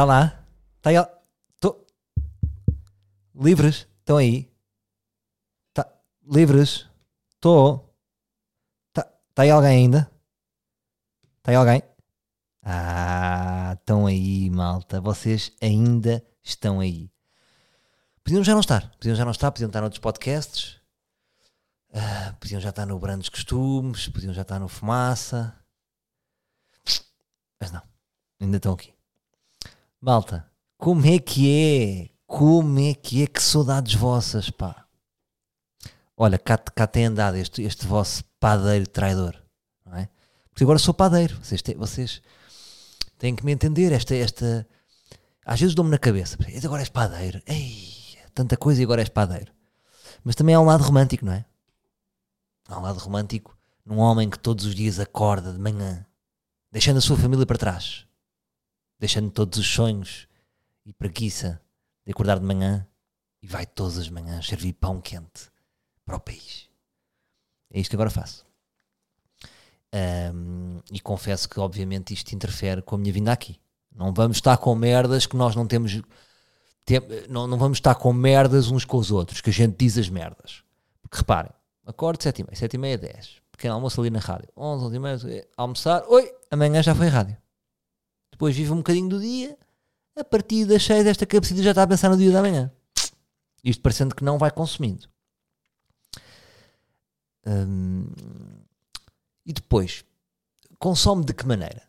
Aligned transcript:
Está 0.00 0.06
lá? 0.06 0.46
Está 0.78 0.88
aí? 0.88 0.96
Tô... 1.60 1.86
Livres? 3.34 3.86
Estão 3.98 4.16
aí? 4.16 4.50
Tá... 5.74 5.86
Livres? 6.22 6.88
Estou? 7.34 7.94
Está 8.88 9.02
tá 9.34 9.42
aí 9.42 9.50
alguém 9.50 9.82
ainda? 9.82 10.10
Está 11.36 11.50
aí 11.50 11.54
alguém? 11.54 11.82
Ah, 12.62 13.76
estão 13.78 14.06
aí, 14.06 14.48
malta. 14.48 15.02
Vocês 15.02 15.52
ainda 15.60 16.26
estão 16.42 16.80
aí. 16.80 17.12
Podiam 18.24 18.42
já 18.42 18.54
não 18.54 18.60
estar. 18.60 18.90
Podiam 18.92 19.14
já 19.14 19.24
não 19.26 19.32
estar, 19.32 19.52
podiam 19.52 19.68
estar 19.68 19.82
noutros 19.82 20.00
podcasts. 20.00 20.80
Ah, 21.92 22.34
podiam 22.40 22.58
já 22.58 22.70
estar 22.70 22.86
no 22.86 22.98
Brandos 22.98 23.28
Costumes, 23.28 24.08
podiam 24.08 24.32
já 24.32 24.40
estar 24.40 24.58
no 24.58 24.66
Fumaça. 24.66 25.54
Mas 27.60 27.70
não, 27.70 27.82
ainda 28.40 28.56
estão 28.56 28.72
aqui. 28.72 28.98
Malta, 30.00 30.50
como 30.78 31.04
é 31.04 31.18
que 31.18 31.50
é? 31.50 32.10
Como 32.26 32.78
é 32.78 32.94
que 32.94 33.22
é? 33.22 33.26
Que 33.26 33.42
saudades 33.42 33.94
vossas, 33.94 34.48
pá. 34.48 34.86
Olha, 36.16 36.38
cá, 36.38 36.56
cá 36.56 36.86
tem 36.86 37.04
andado 37.04 37.36
este, 37.36 37.62
este 37.62 37.86
vosso 37.86 38.24
padeiro 38.38 38.86
traidor, 38.86 39.36
não 39.84 39.96
é? 39.96 40.08
Porque 40.48 40.64
agora 40.64 40.78
sou 40.78 40.94
padeiro. 40.94 41.38
Vocês 41.42 41.60
têm, 41.60 41.74
vocês 41.76 42.22
têm 43.18 43.36
que 43.36 43.44
me 43.44 43.52
entender. 43.52 43.92
Esta, 43.92 44.14
esta, 44.14 44.66
às 45.44 45.60
vezes 45.60 45.74
dou-me 45.74 45.90
na 45.90 45.98
cabeça. 45.98 46.38
Agora 46.64 46.80
és 46.80 46.88
padeiro. 46.88 47.42
Ei, 47.46 48.18
tanta 48.32 48.56
coisa 48.56 48.80
e 48.80 48.84
agora 48.84 49.02
és 49.02 49.10
padeiro. 49.10 49.52
Mas 50.24 50.34
também 50.34 50.54
há 50.54 50.60
um 50.60 50.66
lado 50.66 50.82
romântico, 50.82 51.26
não 51.26 51.34
é? 51.34 51.44
Há 52.68 52.78
um 52.78 52.82
lado 52.82 52.98
romântico 52.98 53.54
num 53.84 53.98
homem 53.98 54.30
que 54.30 54.38
todos 54.38 54.64
os 54.64 54.74
dias 54.74 54.98
acorda 54.98 55.52
de 55.52 55.58
manhã, 55.58 56.06
deixando 56.72 56.98
a 56.98 57.00
sua 57.02 57.16
família 57.16 57.44
para 57.44 57.58
trás, 57.58 58.06
deixando 59.00 59.30
todos 59.30 59.58
os 59.58 59.66
sonhos 59.66 60.28
e 60.84 60.92
preguiça 60.92 61.60
de 62.04 62.12
acordar 62.12 62.38
de 62.38 62.44
manhã 62.44 62.86
e 63.42 63.46
vai 63.46 63.64
todas 63.64 63.96
as 63.96 64.10
manhãs 64.10 64.46
servir 64.46 64.74
pão 64.74 65.00
quente 65.00 65.50
para 66.04 66.16
o 66.16 66.20
país. 66.20 66.68
É 67.72 67.80
isto 67.80 67.90
que 67.90 67.96
agora 67.96 68.10
faço. 68.10 68.46
Um, 69.92 70.80
e 70.92 71.00
confesso 71.00 71.48
que, 71.48 71.58
obviamente, 71.58 72.12
isto 72.12 72.34
interfere 72.34 72.82
com 72.82 72.96
a 72.96 72.98
minha 72.98 73.12
vinda 73.12 73.32
aqui. 73.32 73.58
Não 73.90 74.12
vamos 74.12 74.36
estar 74.36 74.56
com 74.58 74.74
merdas 74.74 75.26
que 75.26 75.36
nós 75.36 75.56
não 75.56 75.66
temos. 75.66 76.00
Tem, 76.84 77.00
não, 77.28 77.46
não 77.46 77.58
vamos 77.58 77.78
estar 77.78 77.94
com 77.94 78.12
merdas 78.12 78.70
uns 78.70 78.84
com 78.84 78.98
os 78.98 79.10
outros, 79.10 79.40
que 79.40 79.50
a 79.50 79.52
gente 79.52 79.76
diz 79.76 79.96
as 79.96 80.08
merdas. 80.08 80.62
Porque 81.02 81.16
reparem, 81.16 81.52
acordo 81.86 82.22
7 82.22 82.40
e 82.40 82.44
meia, 82.44 82.56
7 82.56 82.74
e 82.74 82.78
meia, 82.78 82.98
10. 82.98 83.40
Pequeno 83.50 83.74
almoço 83.74 84.00
ali 84.00 84.10
na 84.10 84.20
rádio. 84.20 84.48
11, 84.56 84.84
11 84.84 84.96
e 84.96 84.98
meia, 84.98 85.48
almoçar. 85.56 86.04
Oi, 86.06 86.32
amanhã 86.50 86.82
já 86.82 86.94
foi 86.94 87.08
rádio. 87.08 87.36
Depois 88.40 88.56
vive 88.56 88.72
um 88.72 88.76
bocadinho 88.76 89.06
do 89.06 89.20
dia. 89.20 89.54
A 90.16 90.24
partir 90.24 90.64
das 90.64 90.82
6 90.82 91.04
desta 91.04 91.26
cabecida 91.26 91.62
já 91.62 91.72
está 91.72 91.82
a 91.82 91.86
pensar 91.86 92.08
no 92.08 92.16
dia 92.16 92.32
da 92.32 92.40
manhã. 92.40 92.72
Isto 93.62 93.82
parecendo 93.82 94.14
que 94.14 94.24
não 94.24 94.38
vai 94.38 94.50
consumindo. 94.50 95.06
Hum, 97.46 98.06
e 99.44 99.52
depois, 99.52 100.06
consome 100.78 101.22
de 101.22 101.34
que 101.34 101.46
maneira? 101.46 101.82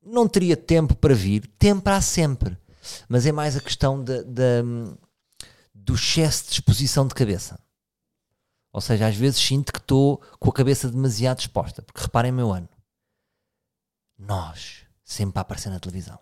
Não 0.00 0.28
teria 0.28 0.56
tempo 0.56 0.94
para 0.94 1.16
vir, 1.16 1.48
tempo 1.58 1.90
há 1.90 2.00
sempre. 2.00 2.56
Mas 3.08 3.26
é 3.26 3.32
mais 3.32 3.56
a 3.56 3.60
questão 3.60 4.00
de, 4.00 4.22
de, 4.22 4.62
do 5.74 5.96
excesso 5.96 6.44
de 6.44 6.50
disposição 6.50 7.08
de 7.08 7.14
cabeça. 7.14 7.58
Ou 8.72 8.80
seja, 8.80 9.08
às 9.08 9.16
vezes 9.16 9.40
sinto 9.40 9.72
que 9.72 9.80
estou 9.80 10.18
com 10.38 10.48
a 10.48 10.54
cabeça 10.54 10.88
demasiado 10.88 11.40
exposta. 11.40 11.82
Porque 11.82 12.02
reparem 12.02 12.30
meu 12.30 12.52
ano. 12.52 12.68
Nós, 14.16 14.86
sempre 15.08 15.38
a 15.38 15.40
aparecer 15.40 15.70
na 15.70 15.80
televisão. 15.80 16.18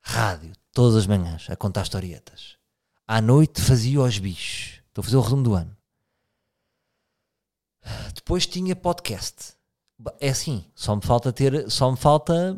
Rádio, 0.00 0.52
todas 0.72 0.94
as 0.94 1.08
manhãs, 1.08 1.50
a 1.50 1.56
contar 1.56 1.82
historietas. 1.82 2.56
À 3.06 3.20
noite 3.20 3.60
fazia 3.60 4.00
os 4.00 4.16
bichos. 4.16 4.80
Estou 4.86 5.02
a 5.02 5.04
fazer 5.04 5.16
o 5.16 5.20
resumo 5.20 5.42
do 5.42 5.54
ano. 5.54 5.76
Depois 8.14 8.46
tinha 8.46 8.76
podcast. 8.76 9.54
É 10.20 10.28
assim, 10.28 10.64
só 10.72 10.94
me 10.94 11.02
falta 11.02 11.32
ter, 11.32 11.68
só 11.68 11.90
me 11.90 11.96
falta 11.96 12.56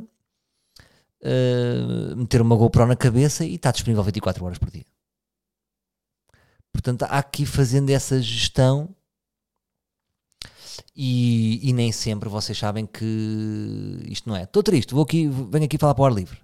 uh, 1.23 2.17
meter 2.17 2.43
uma 2.43 2.55
GoPro 2.55 2.87
na 2.87 2.95
cabeça 2.95 3.43
e 3.43 3.55
está 3.55 3.71
disponível 3.71 4.05
24 4.05 4.45
horas 4.45 4.59
por 4.59 4.71
dia. 4.71 4.85
Portanto, 6.71 7.05
há 7.05 7.19
aqui 7.19 7.47
fazendo 7.47 7.89
essa 7.89 8.21
gestão 8.21 8.95
e, 10.95 11.69
e, 11.69 11.73
nem 11.73 11.93
sempre 11.93 12.29
vocês 12.29 12.57
sabem 12.57 12.87
que 12.87 14.03
isto 14.09 14.29
não 14.29 14.37
é. 14.37 14.43
Estou 14.43 14.63
triste, 14.63 14.95
vou 14.95 15.05
aqui, 15.05 15.29
venho 15.29 15.65
aqui 15.65 15.79
falar 15.79 15.95
para 15.95 16.03
o 16.03 16.07
ar 16.07 16.13
livre. 16.13 16.41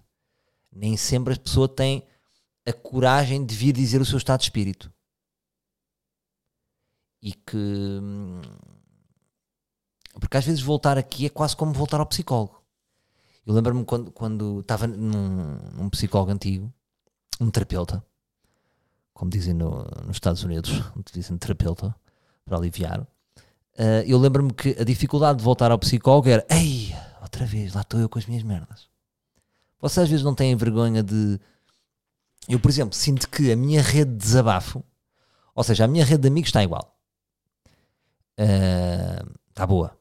Nem 0.70 0.97
sempre 0.97 1.34
a 1.34 1.38
pessoa 1.38 1.69
tem 1.69 2.06
a 2.66 2.72
coragem 2.72 3.44
de 3.44 3.54
vir 3.54 3.72
dizer 3.72 4.00
o 4.00 4.04
seu 4.04 4.19
estado 4.19 4.41
de 4.41 4.47
espírito. 4.47 4.93
E 7.20 7.32
que 7.32 7.56
hum, 7.56 8.41
porque 10.20 10.37
às 10.37 10.44
vezes 10.44 10.60
voltar 10.60 10.99
aqui 10.99 11.26
é 11.26 11.31
quase 11.31 11.56
como 11.56 11.72
voltar 11.72 12.00
ao 12.00 12.06
psicólogo. 12.06 12.62
Eu 13.47 13.54
lembro-me 13.54 13.84
quando, 13.84 14.12
quando 14.12 14.60
estava 14.60 14.87
num, 14.87 15.56
num, 15.75 15.91
psicólogo 15.91 16.31
antigo, 16.31 16.72
um 17.41 17.50
terapeuta, 17.50 18.04
como 19.12 19.31
dizem 19.31 19.54
no, 19.54 19.84
nos 20.06 20.16
Estados 20.16 20.44
Unidos, 20.44 20.70
dizem 21.12 21.37
terapeuta, 21.38 21.94
para 22.44 22.56
aliviar. 22.56 23.06
Uh, 23.74 24.04
eu 24.06 24.18
lembro-me 24.18 24.52
que 24.52 24.76
a 24.78 24.84
dificuldade 24.84 25.38
de 25.38 25.44
voltar 25.44 25.70
ao 25.70 25.78
psicólogo 25.78 26.28
era: 26.28 26.46
Ei, 26.50 26.94
outra 27.20 27.46
vez, 27.46 27.74
lá 27.74 27.80
estou 27.80 27.98
eu 28.00 28.08
com 28.08 28.18
as 28.18 28.26
minhas 28.26 28.42
merdas. 28.42 28.88
Vocês 29.80 30.04
às 30.04 30.10
vezes 30.10 30.24
não 30.24 30.34
têm 30.34 30.54
vergonha 30.54 31.02
de. 31.02 31.40
Eu, 32.48 32.60
por 32.60 32.70
exemplo, 32.70 32.94
sinto 32.94 33.28
que 33.28 33.52
a 33.52 33.56
minha 33.56 33.80
rede 33.80 34.10
de 34.10 34.18
desabafo, 34.18 34.84
ou 35.54 35.64
seja, 35.64 35.84
a 35.84 35.88
minha 35.88 36.04
rede 36.04 36.22
de 36.22 36.28
amigos 36.28 36.48
está 36.48 36.62
igual. 36.62 36.96
Uh, 38.38 39.38
está 39.50 39.66
boa 39.66 39.96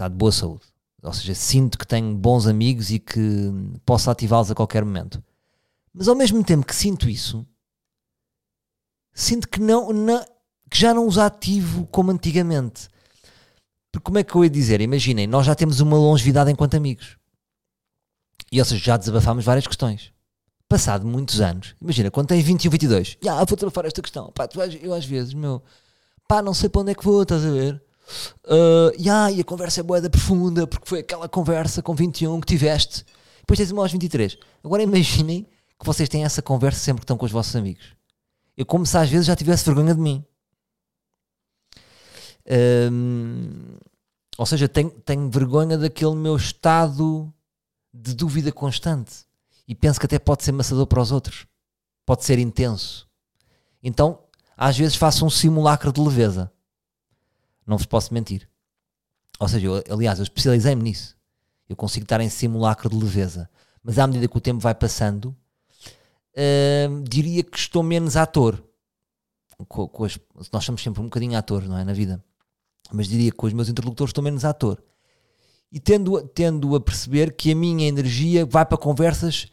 está 0.00 0.08
de 0.08 0.14
boa 0.14 0.32
saúde. 0.32 0.64
Ou 1.02 1.12
seja, 1.12 1.34
sinto 1.34 1.78
que 1.78 1.86
tenho 1.86 2.14
bons 2.16 2.46
amigos 2.46 2.90
e 2.90 2.98
que 2.98 3.50
posso 3.84 4.10
ativá-los 4.10 4.50
a 4.50 4.54
qualquer 4.54 4.84
momento. 4.84 5.22
Mas 5.92 6.08
ao 6.08 6.14
mesmo 6.14 6.42
tempo 6.44 6.66
que 6.66 6.74
sinto 6.74 7.08
isso, 7.08 7.46
sinto 9.12 9.48
que, 9.48 9.60
não, 9.60 9.92
não, 9.92 10.24
que 10.70 10.78
já 10.78 10.94
não 10.94 11.06
os 11.06 11.18
ativo 11.18 11.86
como 11.90 12.12
antigamente. 12.12 12.88
Porque 13.90 14.04
como 14.04 14.18
é 14.18 14.22
que 14.22 14.34
eu 14.34 14.44
ia 14.44 14.50
dizer? 14.50 14.80
Imaginem, 14.80 15.26
nós 15.26 15.44
já 15.44 15.54
temos 15.54 15.80
uma 15.80 15.96
longevidade 15.96 16.50
enquanto 16.50 16.76
amigos. 16.76 17.16
E 18.52 18.58
ou 18.58 18.64
seja, 18.64 18.82
já 18.82 18.96
desabafámos 18.96 19.44
várias 19.44 19.66
questões. 19.66 20.12
Passado 20.68 21.04
muitos 21.04 21.40
anos, 21.40 21.74
imagina, 21.82 22.12
quando 22.12 22.28
tens 22.28 22.44
21, 22.44 22.70
22, 22.70 23.18
já 23.20 23.40
ah, 23.40 23.44
vou 23.44 23.56
desabafar 23.56 23.86
esta 23.86 24.00
questão. 24.00 24.30
Pá, 24.32 24.46
tu, 24.46 24.60
eu 24.60 24.94
às 24.94 25.04
vezes, 25.04 25.34
meu, 25.34 25.60
pá, 26.28 26.40
não 26.40 26.54
sei 26.54 26.68
para 26.68 26.82
onde 26.82 26.92
é 26.92 26.94
que 26.94 27.04
vou, 27.04 27.22
estás 27.22 27.44
a 27.44 27.50
ver? 27.50 27.82
Uh, 28.44 28.94
yeah, 28.96 29.32
e 29.32 29.40
a 29.40 29.44
conversa 29.44 29.80
é 29.80 29.82
boeda 29.82 30.08
profunda, 30.08 30.68
porque 30.68 30.88
foi 30.88 31.00
aquela 31.00 31.28
conversa 31.28 31.82
com 31.82 31.92
21 31.92 32.40
que 32.40 32.46
tiveste. 32.46 33.04
Depois 33.40 33.58
tens 33.58 33.72
uma 33.72 33.82
aos 33.82 33.90
23. 33.90 34.38
Agora 34.62 34.80
imaginem 34.80 35.44
que 35.76 35.84
vocês 35.84 36.08
têm 36.08 36.24
essa 36.24 36.40
conversa 36.40 36.78
sempre 36.78 37.00
que 37.00 37.04
estão 37.04 37.16
com 37.16 37.26
os 37.26 37.32
vossos 37.32 37.56
amigos. 37.56 37.96
Eu, 38.56 38.64
como 38.64 38.86
se 38.86 38.96
às 38.96 39.10
vezes 39.10 39.26
já 39.26 39.34
tivesse 39.34 39.64
vergonha 39.64 39.92
de 39.92 40.00
mim. 40.00 40.24
Ou 44.36 44.46
seja, 44.46 44.68
tenho, 44.68 44.90
tenho 44.90 45.30
vergonha 45.30 45.76
daquele 45.76 46.14
meu 46.14 46.36
estado 46.36 47.32
de 47.92 48.14
dúvida 48.14 48.50
constante. 48.50 49.24
E 49.68 49.74
penso 49.74 50.00
que 50.00 50.06
até 50.06 50.18
pode 50.18 50.42
ser 50.42 50.52
maçador 50.52 50.86
para 50.86 51.00
os 51.00 51.12
outros. 51.12 51.46
Pode 52.04 52.24
ser 52.24 52.38
intenso. 52.38 53.08
Então, 53.82 54.18
às 54.56 54.76
vezes 54.76 54.96
faço 54.96 55.24
um 55.24 55.30
simulacro 55.30 55.92
de 55.92 56.00
leveza. 56.00 56.50
Não 57.66 57.76
vos 57.76 57.86
posso 57.86 58.12
mentir. 58.12 58.48
Ou 59.38 59.48
seja, 59.48 59.66
eu, 59.66 59.84
aliás, 59.90 60.18
eu 60.18 60.22
especializei-me 60.22 60.82
nisso. 60.82 61.16
Eu 61.68 61.76
consigo 61.76 62.04
estar 62.04 62.20
em 62.20 62.28
simulacro 62.28 62.88
de 62.88 62.96
leveza. 62.96 63.48
Mas 63.82 63.98
à 63.98 64.06
medida 64.06 64.26
que 64.26 64.36
o 64.36 64.40
tempo 64.40 64.60
vai 64.60 64.74
passando, 64.74 65.36
uh, 66.34 67.02
diria 67.04 67.42
que 67.42 67.56
estou 67.56 67.82
menos 67.82 68.16
ator. 68.16 68.62
Com, 69.68 69.86
com 69.86 70.04
as, 70.04 70.18
nós 70.52 70.64
somos 70.64 70.82
sempre 70.82 71.00
um 71.00 71.04
bocadinho 71.04 71.38
ator, 71.38 71.62
não 71.68 71.78
é? 71.78 71.84
Na 71.84 71.92
vida. 71.92 72.24
Mas 72.92 73.08
diria 73.08 73.30
que 73.30 73.46
os 73.46 73.52
meus 73.52 73.68
interlocutores 73.68 74.10
estou 74.10 74.24
menos 74.24 74.44
ator. 74.44 74.82
E 75.72 75.78
tendo, 75.78 76.20
tendo 76.28 76.74
a 76.74 76.80
perceber 76.80 77.32
que 77.36 77.52
a 77.52 77.54
minha 77.54 77.86
energia 77.86 78.44
vai 78.44 78.66
para 78.66 78.76
conversas 78.76 79.52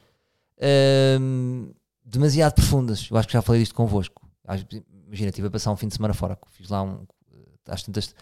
uh, 0.57 1.75
demasiado 2.03 2.53
profundas. 2.53 3.07
Eu 3.11 3.17
acho 3.17 3.27
que 3.27 3.33
já 3.33 3.41
falei 3.41 3.61
disto 3.61 3.75
convosco. 3.75 4.27
Imagina, 5.05 5.29
estive 5.29 5.47
a 5.47 5.51
passar 5.51 5.71
um 5.71 5.77
fim 5.77 5.87
de 5.87 5.95
semana 5.95 6.13
fora. 6.13 6.37
Fiz 6.51 6.69
lá 6.69 6.81
um, 6.81 7.05
às 7.67 7.83
tantas, 7.83 8.15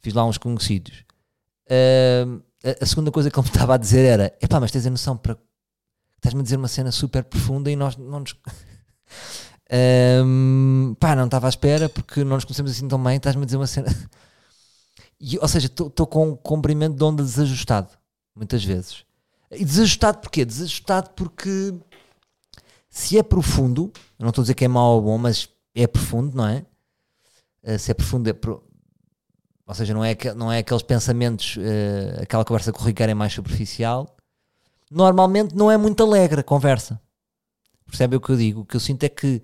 fiz 0.00 0.12
lá 0.12 0.24
uns 0.24 0.36
conhecidos. 0.36 1.04
Uh, 1.66 2.42
a, 2.64 2.84
a, 2.84 2.86
segunda 2.86 3.10
coisa 3.10 3.30
que 3.30 3.38
ele 3.38 3.44
me 3.44 3.50
estava 3.50 3.74
a 3.74 3.76
dizer 3.78 4.04
era: 4.04 4.36
epá, 4.40 4.60
mas 4.60 4.70
tens 4.70 4.86
a 4.86 4.90
noção 4.90 5.16
para. 5.16 5.38
Estás-me 6.16 6.40
a 6.40 6.42
dizer 6.42 6.56
uma 6.56 6.68
cena 6.68 6.92
super 6.92 7.24
profunda 7.24 7.70
e 7.70 7.76
nós 7.76 7.96
não 7.96 8.20
nos. 8.20 8.34
um, 10.24 10.94
pá, 11.00 11.16
não 11.16 11.24
estava 11.24 11.46
à 11.46 11.48
espera 11.48 11.88
porque 11.88 12.22
não 12.22 12.36
nos 12.36 12.44
conhecemos 12.44 12.72
assim 12.72 12.86
tão 12.86 13.02
bem. 13.02 13.16
Estás-me 13.16 13.42
a 13.42 13.46
dizer 13.46 13.56
uma 13.56 13.66
cena. 13.66 13.88
E, 15.20 15.38
ou 15.38 15.46
seja, 15.46 15.66
estou 15.66 16.06
com 16.06 16.30
um 16.30 16.36
comprimento 16.36 16.96
de 16.96 17.04
onda 17.04 17.22
desajustado, 17.22 17.90
muitas 18.34 18.64
vezes. 18.64 19.04
E 19.50 19.64
desajustado 19.64 20.18
porquê? 20.18 20.44
Desajustado 20.44 21.10
porque 21.10 21.74
se 22.88 23.18
é 23.18 23.22
profundo, 23.22 23.92
não 24.18 24.30
estou 24.30 24.42
a 24.42 24.44
dizer 24.44 24.54
que 24.54 24.64
é 24.64 24.68
mau 24.68 24.94
ou 24.94 25.02
bom, 25.02 25.18
mas 25.18 25.48
é 25.74 25.86
profundo, 25.86 26.36
não 26.36 26.46
é? 26.46 26.64
Uh, 27.62 27.78
se 27.78 27.90
é 27.90 27.94
profundo, 27.94 28.28
é 28.28 28.32
pro... 28.32 28.62
ou 29.66 29.74
seja, 29.74 29.92
não 29.92 30.04
é, 30.04 30.16
não 30.34 30.50
é 30.50 30.58
aqueles 30.58 30.82
pensamentos, 30.82 31.56
uh, 31.56 32.22
aquela 32.22 32.44
conversa 32.44 32.72
corriqueira 32.72 33.12
é 33.12 33.14
mais 33.14 33.32
superficial. 33.32 34.16
Normalmente 34.90 35.54
não 35.54 35.70
é 35.70 35.76
muito 35.76 36.02
alegre 36.02 36.40
a 36.40 36.44
conversa. 36.44 37.00
Percebe 37.86 38.16
o 38.16 38.20
que 38.20 38.30
eu 38.30 38.36
digo? 38.36 38.60
O 38.60 38.64
que 38.64 38.76
eu 38.76 38.80
sinto 38.80 39.04
é 39.04 39.08
que 39.08 39.42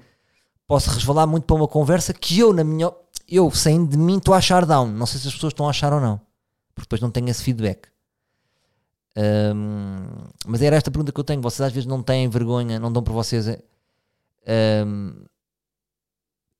posso 0.66 0.90
resvalar 0.90 1.26
muito 1.26 1.44
para 1.44 1.56
uma 1.56 1.68
conversa 1.68 2.12
que 2.12 2.38
eu, 2.38 2.52
na 2.52 2.64
minha. 2.64 2.90
Eu, 3.28 3.50
saindo 3.50 3.90
de 3.90 3.98
mim, 3.98 4.18
estou 4.18 4.34
a 4.34 4.38
achar 4.38 4.64
down. 4.64 4.88
Não 4.88 5.06
sei 5.06 5.20
se 5.20 5.28
as 5.28 5.34
pessoas 5.34 5.52
estão 5.52 5.66
a 5.66 5.70
achar 5.70 5.92
ou 5.92 6.00
não. 6.00 6.18
Porque 6.74 6.86
depois 6.86 7.00
não 7.00 7.10
tenho 7.10 7.28
esse 7.28 7.42
feedback. 7.42 7.88
Um, 9.16 10.28
mas 10.46 10.60
era 10.60 10.76
esta 10.76 10.90
pergunta 10.90 11.10
que 11.10 11.18
eu 11.18 11.24
tenho. 11.24 11.40
Vocês 11.40 11.66
às 11.66 11.72
vezes 11.72 11.86
não 11.86 12.02
têm 12.02 12.28
vergonha, 12.28 12.78
não 12.78 12.92
dão 12.92 13.02
por 13.02 13.12
vocês. 13.12 13.48
Um, 14.86 15.24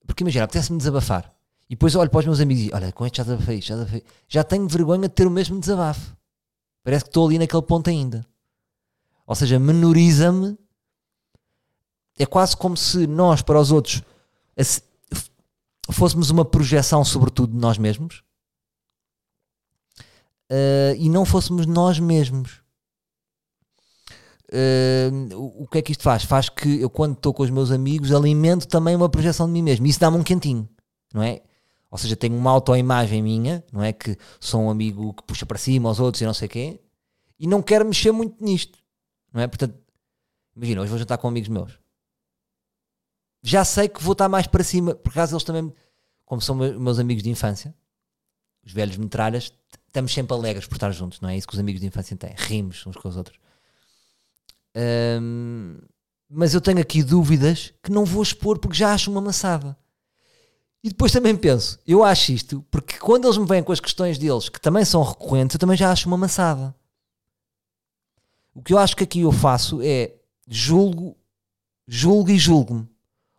porque 0.07 0.23
imagina, 0.23 0.45
apetece-me 0.45 0.79
desabafar. 0.79 1.33
E 1.69 1.75
depois 1.75 1.95
olho 1.95 2.09
para 2.09 2.21
os 2.21 2.27
meus 2.27 2.41
amigos 2.41 2.65
e 2.65 2.71
olha, 2.73 2.93
com 2.93 3.05
este 3.05 3.19
já 3.19 3.25
desabafei, 3.25 3.61
já 3.61 3.75
desabafei. 3.75 4.05
Já 4.29 4.45
tenho 4.45 4.69
vergonha 4.69 5.09
de 5.09 5.15
ter 5.15 5.27
o 5.27 5.31
mesmo 5.31 5.59
desabafo. 5.61 6.17
Parece 6.83 7.05
que 7.05 7.11
estou 7.11 7.27
ali 7.27 7.39
naquele 7.39 7.63
ponto 7.63 7.91
ainda. 7.91 8.25
Ou 9.27 9.35
seja, 9.35 9.59
menoriza-me. 9.59 10.57
É 12.19 12.25
quase 12.25 12.57
como 12.57 12.77
se 12.77 13.07
nós, 13.07 13.43
para 13.43 13.61
os 13.61 13.71
outros, 13.71 14.03
fôssemos 15.93 16.31
uma 16.31 16.45
projeção, 16.45 17.05
sobretudo, 17.05 17.53
de 17.53 17.59
nós 17.59 17.79
mesmos 17.79 18.23
uh, 20.51 20.95
e 20.99 21.09
não 21.09 21.25
fôssemos 21.25 21.67
nós 21.67 21.99
mesmos. 21.99 22.61
Uh, 24.53 25.35
o, 25.35 25.65
o 25.65 25.67
que 25.67 25.79
é 25.79 25.83
que 25.83 25.93
isto 25.93 26.03
faz? 26.03 26.25
Faz 26.25 26.49
que 26.49 26.81
eu, 26.81 26.89
quando 26.89 27.15
estou 27.15 27.35
com 27.35 27.43
os 27.43 27.51
meus 27.51 27.71
amigos, 27.71 28.13
alimento 28.13 28.67
também 28.69 28.95
uma 28.95 29.09
projeção 29.09 29.47
de 29.47 29.53
mim 29.53 29.63
mesmo. 29.63 29.87
Isso 29.87 29.99
dá-me 29.99 30.17
um 30.17 30.23
quentinho, 30.23 30.69
não 31.13 31.23
é? 31.23 31.43
Ou 31.91 31.99
seja, 31.99 32.17
tenho 32.17 32.37
uma 32.37 32.51
autoimagem 32.51 33.23
minha, 33.23 33.65
não 33.73 33.83
é? 33.83 33.93
Que 33.93 34.17
sou 34.41 34.63
um 34.63 34.71
amigo 34.71 35.15
que 35.15 35.23
puxa 35.25 35.47
para 35.47 35.59
cima 35.59 35.89
aos 35.89 35.99
outros 35.99 36.21
e 36.21 36.27
não 36.27 36.35
sei 36.35 36.49
quê, 36.49 36.81
e 37.39 37.47
não 37.47 37.63
quero 37.63 37.85
mexer 37.85 38.13
muito 38.13 38.43
nisto, 38.43 38.79
não 39.33 39.41
é? 39.41 39.47
Portanto, 39.47 39.77
imagina, 40.55 40.81
hoje 40.81 40.91
vou 40.91 40.99
jantar 40.99 41.19
com 41.19 41.29
amigos 41.29 41.49
meus. 41.49 41.79
Já 43.49 43.65
sei 43.65 43.89
que 43.89 44.03
vou 44.03 44.11
estar 44.11 44.29
mais 44.29 44.49
para 44.49 44.65
cima, 44.65 44.93
por 44.93 45.11
acaso 45.11 45.37
eles 45.37 45.45
também, 45.45 45.73
como 46.25 46.43
são 46.43 46.57
meus 46.57 46.99
amigos 46.99 47.23
de 47.23 47.31
infância, 47.31 47.73
os 48.65 48.73
velhos 48.73 48.97
metralhas, 48.97 49.53
estamos 49.87 50.13
sempre 50.13 50.35
alegres 50.35 50.67
por 50.67 50.75
estar 50.75 50.91
juntos, 50.91 51.21
não 51.21 51.29
é? 51.29 51.37
Isso 51.37 51.47
que 51.47 51.55
os 51.55 51.61
amigos 51.61 51.81
de 51.81 51.87
infância 51.87 52.17
têm. 52.17 52.35
Rimos 52.37 52.85
uns 52.85 52.97
com 52.97 53.09
os 53.09 53.17
outros. 53.17 53.39
Mas 56.29 56.55
eu 56.55 56.61
tenho 56.61 56.81
aqui 56.81 57.05
dúvidas 57.05 57.73
que 57.81 57.93
não 57.93 58.05
vou 58.05 58.21
expor 58.21 58.59
porque 58.59 58.77
já 58.77 58.93
acho 58.93 59.13
uma 59.13 59.21
maçada. 59.21 59.79
E 60.83 60.89
depois 60.89 61.13
também 61.13 61.37
penso, 61.37 61.79
eu 61.87 62.03
acho 62.03 62.33
isto 62.33 62.67
porque 62.69 62.99
quando 62.99 63.27
eles 63.27 63.39
me 63.39 63.47
vêm 63.47 63.63
com 63.63 63.71
as 63.71 63.79
questões 63.79 64.19
deles, 64.19 64.49
que 64.49 64.61
também 64.61 64.85
são 64.85 65.05
recorrentes, 65.05 65.55
eu 65.55 65.61
também 65.61 65.77
já 65.77 65.93
acho 65.93 66.09
uma 66.09 66.19
maçada. 66.19 66.75
O 68.53 68.61
que 68.61 68.73
eu 68.73 68.79
acho 68.79 68.97
que 68.97 69.05
aqui 69.05 69.21
eu 69.21 69.31
faço 69.31 69.81
é 69.83 70.17
julgo, 70.49 71.17
julgo 71.87 72.31
e 72.31 72.39
julgo-me. 72.39 72.89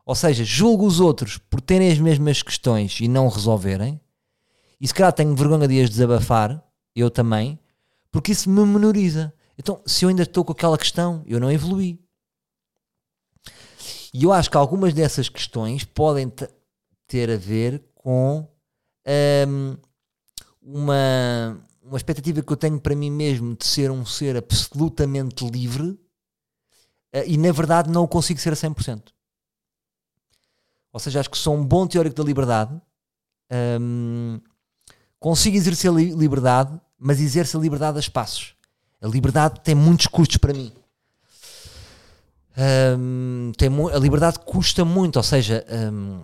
Ou 0.08 0.16
seja, 0.16 0.46
julgo 0.46 0.86
os 0.86 1.02
outros 1.02 1.38
por 1.38 1.60
terem 1.60 1.92
as 1.92 2.00
mesmas 2.00 2.42
questões 2.42 2.98
e 3.02 3.10
não 3.10 3.28
resolverem, 3.28 4.00
e 4.80 4.88
se 4.88 4.94
calhar 4.94 5.12
tenho 5.12 5.36
vergonha 5.36 5.68
de 5.68 5.82
as 5.82 5.90
desabafar, 5.90 6.64
eu 6.96 7.12
também, 7.12 7.60
porque 8.10 8.32
isso 8.32 8.50
me 8.50 8.66
menoriza. 8.66 9.34
Então, 9.60 9.82
se 9.86 10.06
eu 10.06 10.10
ainda 10.10 10.24
estou 10.24 10.46
com 10.46 10.54
aquela 10.54 10.78
questão, 10.78 11.24
eu 11.28 11.42
não 11.42 11.52
evolui. 11.52 12.00
E 14.14 14.24
eu 14.24 14.32
acho 14.32 14.50
que 14.50 14.56
algumas 14.56 14.94
dessas 14.94 15.28
questões 15.28 15.84
podem 15.84 16.32
ter 17.06 17.30
a 17.30 17.36
ver 17.36 17.84
com 17.94 18.48
um, 19.46 19.78
uma, 20.62 21.62
uma 21.84 21.98
expectativa 21.98 22.42
que 22.42 22.54
eu 22.54 22.58
tenho 22.58 22.80
para 22.80 22.96
mim 22.96 23.12
mesmo 23.12 23.58
de 23.58 23.66
ser 23.66 23.92
um 23.92 24.06
ser 24.06 24.38
absolutamente 24.38 25.46
livre 25.46 25.90
uh, 25.90 26.00
e 27.26 27.38
na 27.38 27.52
verdade 27.52 27.90
não 27.90 28.04
o 28.04 28.08
consigo 28.08 28.40
ser 28.40 28.54
a 28.54 28.56
100%. 28.56 29.17
Ou 30.98 31.00
seja, 31.00 31.20
acho 31.20 31.30
que 31.30 31.38
sou 31.38 31.56
um 31.56 31.64
bom 31.64 31.86
teórico 31.86 32.16
da 32.16 32.24
liberdade, 32.24 32.82
um, 33.80 34.40
Consigo 35.20 35.56
exercer 35.56 35.92
li 35.92 36.12
liberdade, 36.12 36.80
mas 36.98 37.20
exerço 37.20 37.58
a 37.58 37.62
liberdade 37.62 37.98
a 37.98 38.00
espaços. 38.00 38.56
A 39.00 39.08
liberdade 39.08 39.62
tem 39.62 39.76
muitos 39.76 40.08
custos 40.08 40.38
para 40.38 40.54
mim. 40.54 40.72
Um, 42.98 43.52
tem 43.58 43.70
a 43.94 44.00
liberdade 44.00 44.40
custa 44.40 44.84
muito, 44.84 45.18
ou 45.18 45.24
seja, 45.24 45.64
um, 45.92 46.22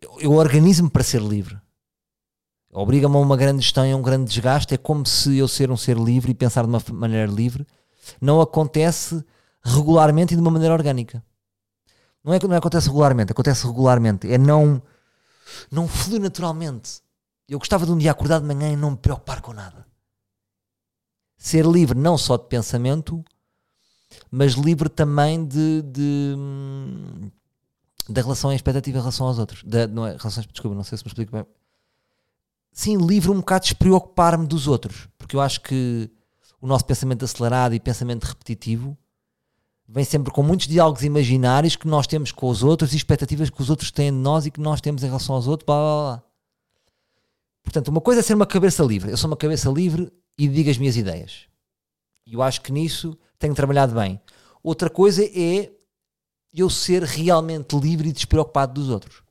eu, 0.00 0.16
eu 0.20 0.32
organizo-me 0.32 0.90
para 0.90 1.04
ser 1.04 1.20
livre. 1.20 1.60
Obriga-me 2.72 3.16
a 3.16 3.18
uma 3.18 3.36
grande 3.36 3.62
gestão 3.62 3.86
e 3.86 3.92
a 3.92 3.96
um 3.96 4.02
grande 4.02 4.28
desgaste. 4.28 4.74
É 4.74 4.76
como 4.76 5.06
se 5.06 5.38
eu 5.38 5.48
ser 5.48 5.70
um 5.70 5.76
ser 5.76 5.96
livre 5.96 6.32
e 6.32 6.34
pensar 6.34 6.62
de 6.62 6.68
uma 6.68 6.82
maneira 6.92 7.30
livre 7.30 7.66
não 8.20 8.40
acontece 8.40 9.24
regularmente 9.62 10.34
e 10.34 10.36
de 10.36 10.42
uma 10.42 10.50
maneira 10.50 10.74
orgânica. 10.74 11.24
Não 12.26 12.34
é 12.34 12.40
que 12.40 12.48
não 12.48 12.56
acontece 12.56 12.88
regularmente, 12.88 13.30
acontece 13.30 13.64
regularmente. 13.64 14.30
É 14.30 14.36
não, 14.36 14.82
não 15.70 15.86
flui 15.86 16.18
naturalmente. 16.18 17.00
Eu 17.48 17.56
gostava 17.60 17.86
de 17.86 17.92
um 17.92 17.96
dia 17.96 18.10
acordar 18.10 18.40
de 18.40 18.46
manhã 18.46 18.72
e 18.72 18.76
não 18.76 18.90
me 18.90 18.96
preocupar 18.96 19.40
com 19.40 19.52
nada. 19.52 19.86
Ser 21.38 21.64
livre 21.64 21.96
não 21.96 22.18
só 22.18 22.36
de 22.36 22.48
pensamento, 22.48 23.24
mas 24.28 24.54
livre 24.54 24.88
também 24.88 25.46
de, 25.46 25.82
de 25.82 26.34
da 28.08 28.22
relação 28.22 28.50
em 28.50 28.56
expectativa 28.56 28.98
em 28.98 29.00
relação 29.00 29.28
aos 29.28 29.38
outros. 29.38 29.62
Da, 29.62 29.86
não 29.86 30.04
é, 30.04 30.16
relações, 30.16 30.48
desculpa, 30.48 30.74
não 30.74 30.82
sei 30.82 30.98
se 30.98 31.04
me 31.04 31.08
explico 31.08 31.30
bem. 31.30 31.46
Sim, 32.72 32.96
livre 32.96 33.30
um 33.30 33.36
bocado 33.36 33.62
de 33.62 33.68
despreocupar-me 33.68 34.48
dos 34.48 34.66
outros, 34.66 35.08
porque 35.16 35.36
eu 35.36 35.40
acho 35.40 35.60
que 35.60 36.10
o 36.60 36.66
nosso 36.66 36.84
pensamento 36.84 37.24
acelerado 37.24 37.72
e 37.72 37.78
pensamento 37.78 38.24
repetitivo 38.24 38.98
vem 39.88 40.04
sempre 40.04 40.32
com 40.32 40.42
muitos 40.42 40.66
diálogos 40.66 41.04
imaginários 41.04 41.76
que 41.76 41.86
nós 41.86 42.06
temos 42.06 42.32
com 42.32 42.48
os 42.48 42.62
outros 42.62 42.92
e 42.92 42.96
expectativas 42.96 43.50
que 43.50 43.60
os 43.60 43.70
outros 43.70 43.90
têm 43.90 44.10
de 44.10 44.18
nós 44.18 44.46
e 44.46 44.50
que 44.50 44.60
nós 44.60 44.80
temos 44.80 45.02
em 45.02 45.06
relação 45.06 45.34
aos 45.34 45.46
outros, 45.46 45.66
blá 45.66 45.76
blá 45.76 46.02
blá. 46.02 46.22
Portanto, 47.62 47.88
uma 47.88 48.00
coisa 48.00 48.20
é 48.20 48.22
ser 48.22 48.34
uma 48.34 48.46
cabeça 48.46 48.82
livre. 48.84 49.10
Eu 49.10 49.16
sou 49.16 49.28
uma 49.28 49.36
cabeça 49.36 49.68
livre 49.70 50.12
e 50.38 50.48
digo 50.48 50.70
as 50.70 50.78
minhas 50.78 50.96
ideias. 50.96 51.46
E 52.26 52.34
eu 52.34 52.42
acho 52.42 52.60
que 52.60 52.72
nisso 52.72 53.16
tenho 53.38 53.54
trabalhado 53.54 53.94
bem. 53.94 54.20
Outra 54.62 54.90
coisa 54.90 55.24
é 55.24 55.72
eu 56.54 56.70
ser 56.70 57.02
realmente 57.02 57.76
livre 57.76 58.08
e 58.08 58.12
despreocupado 58.12 58.74
dos 58.74 58.88
outros. 58.88 59.22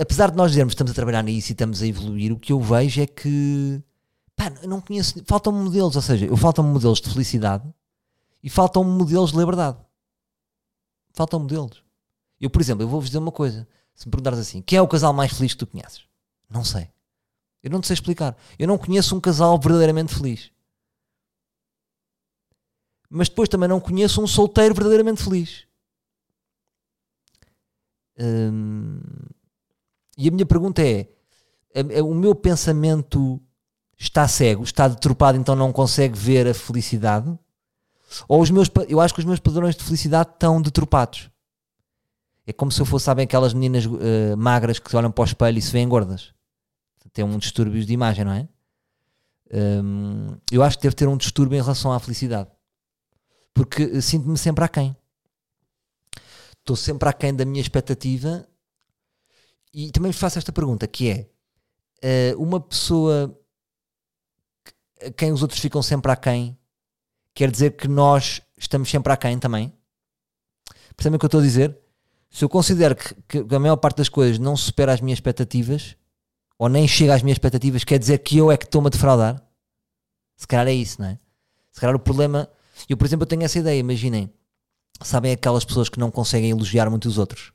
Apesar 0.00 0.30
de 0.30 0.36
nós 0.36 0.50
dizermos 0.50 0.72
que 0.72 0.76
estamos 0.76 0.92
a 0.92 0.94
trabalhar 0.94 1.22
nisso 1.22 1.50
e 1.50 1.54
estamos 1.54 1.82
a 1.82 1.86
evoluir, 1.86 2.32
o 2.32 2.38
que 2.38 2.52
eu 2.52 2.60
vejo 2.60 3.00
é 3.00 3.06
que 3.06 3.82
pá, 4.50 4.60
eu 4.62 4.68
não 4.68 4.80
conheço, 4.80 5.22
faltam 5.24 5.52
modelos, 5.52 5.94
ou 5.94 6.02
seja, 6.02 6.26
eu 6.26 6.36
faltam 6.36 6.64
modelos 6.64 7.00
de 7.00 7.10
felicidade 7.10 7.72
e 8.42 8.50
faltam 8.50 8.82
modelos 8.82 9.30
de 9.32 9.38
liberdade. 9.38 9.78
Faltam 11.12 11.40
modelos. 11.40 11.84
Eu, 12.40 12.50
por 12.50 12.60
exemplo, 12.60 12.82
eu 12.82 12.88
vou-vos 12.88 13.08
dizer 13.08 13.18
uma 13.18 13.30
coisa. 13.30 13.68
Se 13.94 14.06
me 14.06 14.10
perguntares 14.10 14.38
assim, 14.38 14.62
quem 14.62 14.78
é 14.78 14.82
o 14.82 14.88
casal 14.88 15.12
mais 15.12 15.32
feliz 15.32 15.52
que 15.52 15.58
tu 15.58 15.66
conheces? 15.66 16.04
Não 16.48 16.64
sei. 16.64 16.90
Eu 17.62 17.70
não 17.70 17.80
te 17.80 17.86
sei 17.86 17.94
explicar. 17.94 18.36
Eu 18.58 18.66
não 18.66 18.78
conheço 18.78 19.14
um 19.14 19.20
casal 19.20 19.58
verdadeiramente 19.60 20.14
feliz. 20.14 20.50
Mas 23.08 23.28
depois 23.28 23.48
também 23.48 23.68
não 23.68 23.78
conheço 23.78 24.22
um 24.22 24.26
solteiro 24.26 24.74
verdadeiramente 24.74 25.22
feliz. 25.22 25.66
Hum, 28.18 29.00
e 30.16 30.28
a 30.28 30.30
minha 30.30 30.46
pergunta 30.46 30.82
é, 30.82 31.08
é, 31.74 31.98
é: 31.98 32.02
o 32.02 32.14
meu 32.14 32.34
pensamento 32.34 33.40
está 34.02 34.26
cego, 34.26 34.64
está 34.64 34.88
deturpado, 34.88 35.38
então 35.38 35.54
não 35.54 35.72
consegue 35.72 36.18
ver 36.18 36.48
a 36.48 36.54
felicidade? 36.54 37.32
Ou 38.26 38.42
os 38.42 38.50
meus, 38.50 38.68
eu 38.88 39.00
acho 39.00 39.14
que 39.14 39.20
os 39.20 39.24
meus 39.24 39.38
padrões 39.38 39.76
de 39.76 39.84
felicidade 39.84 40.30
estão 40.30 40.60
deturpados. 40.60 41.30
É 42.44 42.52
como 42.52 42.72
se 42.72 42.80
eu 42.80 42.84
fosse, 42.84 43.04
sabem, 43.04 43.24
aquelas 43.24 43.54
meninas 43.54 43.86
uh, 43.86 44.36
magras 44.36 44.80
que 44.80 44.94
olham 44.96 45.10
para 45.12 45.22
o 45.22 45.24
espelho 45.24 45.56
e 45.56 45.62
se 45.62 45.70
veem 45.70 45.88
gordas. 45.88 46.34
Tem 47.12 47.24
um 47.24 47.38
distúrbio 47.38 47.84
de 47.84 47.92
imagem, 47.92 48.24
não 48.24 48.32
é? 48.32 48.48
Um, 49.54 50.36
eu 50.50 50.62
acho 50.62 50.78
que 50.78 50.82
deve 50.82 50.96
ter 50.96 51.06
um 51.06 51.16
distúrbio 51.16 51.58
em 51.58 51.62
relação 51.62 51.92
à 51.92 52.00
felicidade. 52.00 52.50
Porque 53.54 53.82
eh, 53.82 54.00
sinto-me 54.00 54.38
sempre 54.38 54.64
aquém. 54.64 54.96
Estou 56.58 56.74
sempre 56.74 57.08
aquém 57.08 57.34
da 57.34 57.44
minha 57.44 57.60
expectativa. 57.60 58.48
E 59.74 59.90
também 59.92 60.10
faço 60.10 60.38
esta 60.38 60.52
pergunta, 60.52 60.86
que 60.86 61.28
é, 62.02 62.34
uh, 62.34 62.42
uma 62.42 62.58
pessoa 62.58 63.38
quem 65.10 65.32
os 65.32 65.42
outros 65.42 65.60
ficam 65.60 65.82
sempre 65.82 66.12
aquém, 66.12 66.58
quer 67.34 67.50
dizer 67.50 67.76
que 67.76 67.88
nós 67.88 68.40
estamos 68.56 68.90
sempre 68.90 69.12
aquém 69.12 69.38
também? 69.38 69.72
Percebem 70.96 71.16
o 71.16 71.18
que 71.18 71.24
eu 71.24 71.28
estou 71.28 71.40
a 71.40 71.44
dizer? 71.44 71.82
se 72.32 72.42
eu 72.42 72.48
considero 72.48 72.96
que, 72.96 73.44
que, 73.44 73.54
a 73.54 73.58
maior 73.58 73.76
parte 73.76 73.98
das 73.98 74.08
coisas 74.08 74.38
não 74.38 74.56
supera 74.56 74.94
as 74.94 75.02
minhas 75.02 75.18
expectativas, 75.18 75.94
ou 76.58 76.66
nem 76.66 76.88
chega 76.88 77.14
às 77.14 77.22
minhas 77.22 77.34
expectativas, 77.34 77.84
quer 77.84 77.98
dizer 77.98 78.18
que 78.18 78.38
eu 78.38 78.50
é 78.50 78.56
que 78.56 78.64
estou-me 78.64 78.86
a 78.86 78.90
defraudar? 78.90 79.46
Se 80.34 80.46
calhar 80.46 80.66
é 80.66 80.72
isso, 80.72 81.00
não 81.00 81.08
é? 81.08 81.18
Se 81.70 81.78
calhar 81.78 81.94
o 81.94 81.98
problema. 81.98 82.48
Eu, 82.88 82.96
por 82.96 83.04
exemplo, 83.04 83.26
tenho 83.26 83.42
essa 83.42 83.58
ideia, 83.58 83.78
imaginem. 83.78 84.32
Sabem 85.02 85.32
aquelas 85.32 85.64
pessoas 85.64 85.90
que 85.90 85.98
não 85.98 86.10
conseguem 86.10 86.50
elogiar 86.50 86.88
muito 86.88 87.06
os 87.06 87.18
outros? 87.18 87.52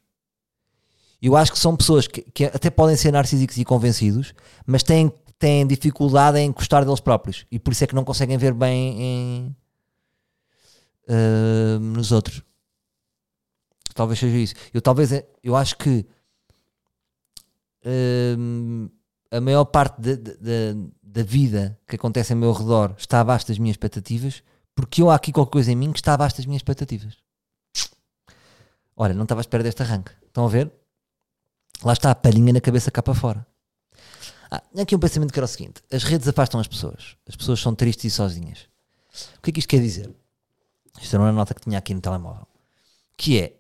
Eu 1.20 1.36
acho 1.36 1.52
que 1.52 1.58
são 1.58 1.76
pessoas 1.76 2.06
que, 2.08 2.22
que 2.22 2.46
até 2.46 2.70
podem 2.70 2.96
ser 2.96 3.12
narcísicos 3.12 3.58
e 3.58 3.66
convencidos, 3.66 4.36
mas 4.64 4.84
têm, 4.84 5.12
têm 5.40 5.66
dificuldade 5.66 6.40
em 6.40 6.52
gostar 6.52 6.84
deles 6.84 7.00
próprios. 7.00 7.46
E 7.52 7.60
por 7.60 7.72
isso 7.72 7.84
é 7.84 7.88
que 7.88 7.96
não 7.96 8.04
conseguem 8.04 8.38
ver 8.38 8.54
bem 8.54 9.02
em, 9.02 9.56
uh, 11.08 11.80
nos 11.80 12.12
outros. 12.12 12.42
Talvez 13.94 14.20
seja 14.20 14.38
isso. 14.38 14.56
Eu 14.74 14.82
talvez 14.82 15.12
eu 15.44 15.56
acho 15.56 15.78
que 15.78 16.06
uh, 17.86 18.92
a 19.32 19.42
maior 19.42 19.66
parte 19.66 20.00
da, 20.00 20.16
da, 20.16 20.90
da 21.02 21.24
vida 21.24 21.80
que 21.88 21.96
acontece 21.96 22.34
ao 22.34 22.40
meu 22.40 22.52
redor 22.52 22.96
está 22.98 23.20
abaixo 23.20 23.48
das 23.48 23.58
minhas 23.58 23.74
expectativas, 23.74 24.44
porque 24.76 25.02
eu 25.02 25.10
há 25.10 25.16
aqui 25.16 25.32
qualquer 25.32 25.52
coisa 25.52 25.72
em 25.72 25.76
mim 25.76 25.92
que 25.92 26.00
está 26.00 26.14
abaixo 26.14 26.38
das 26.38 26.46
minhas 26.46 26.60
expectativas. 26.60 27.16
Olha, 28.96 29.14
não 29.14 29.24
estava 29.24 29.42
à 29.42 29.44
espera 29.44 29.64
deste 29.64 29.82
arranque. 29.82 30.12
Estão 30.26 30.46
a 30.46 30.50
ver? 30.50 30.72
Lá 31.84 31.94
está 31.94 32.10
a 32.10 32.16
palhinha 32.16 32.54
na 32.54 32.62
cabeça 32.62 32.90
cá 32.90 33.04
para 33.04 33.14
fora. 33.14 33.46
Ah, 34.50 34.64
aqui 34.80 34.96
um 34.96 35.00
pensamento 35.00 35.34
que 35.34 35.40
era 35.40 35.46
o 35.46 35.50
seguinte: 35.50 35.82
as 35.92 36.04
redes 36.04 36.28
afastam 36.28 36.60
as 36.60 36.68
pessoas. 36.68 37.16
As 37.28 37.36
pessoas 37.36 37.60
são 37.60 37.76
tristes 37.76 38.06
e 38.06 38.16
sozinhas. 38.16 38.68
O 39.38 39.42
que 39.42 39.50
é 39.50 39.54
que 39.54 39.60
isto 39.60 39.70
quer 39.70 39.82
dizer? 39.82 40.14
Isto 41.02 41.16
era 41.16 41.24
uma 41.24 41.32
nota 41.32 41.54
que 41.54 41.62
tinha 41.62 41.78
aqui 41.78 41.94
no 41.94 42.02
telemóvel. 42.02 42.48
Que 43.16 43.40
é, 43.40 43.58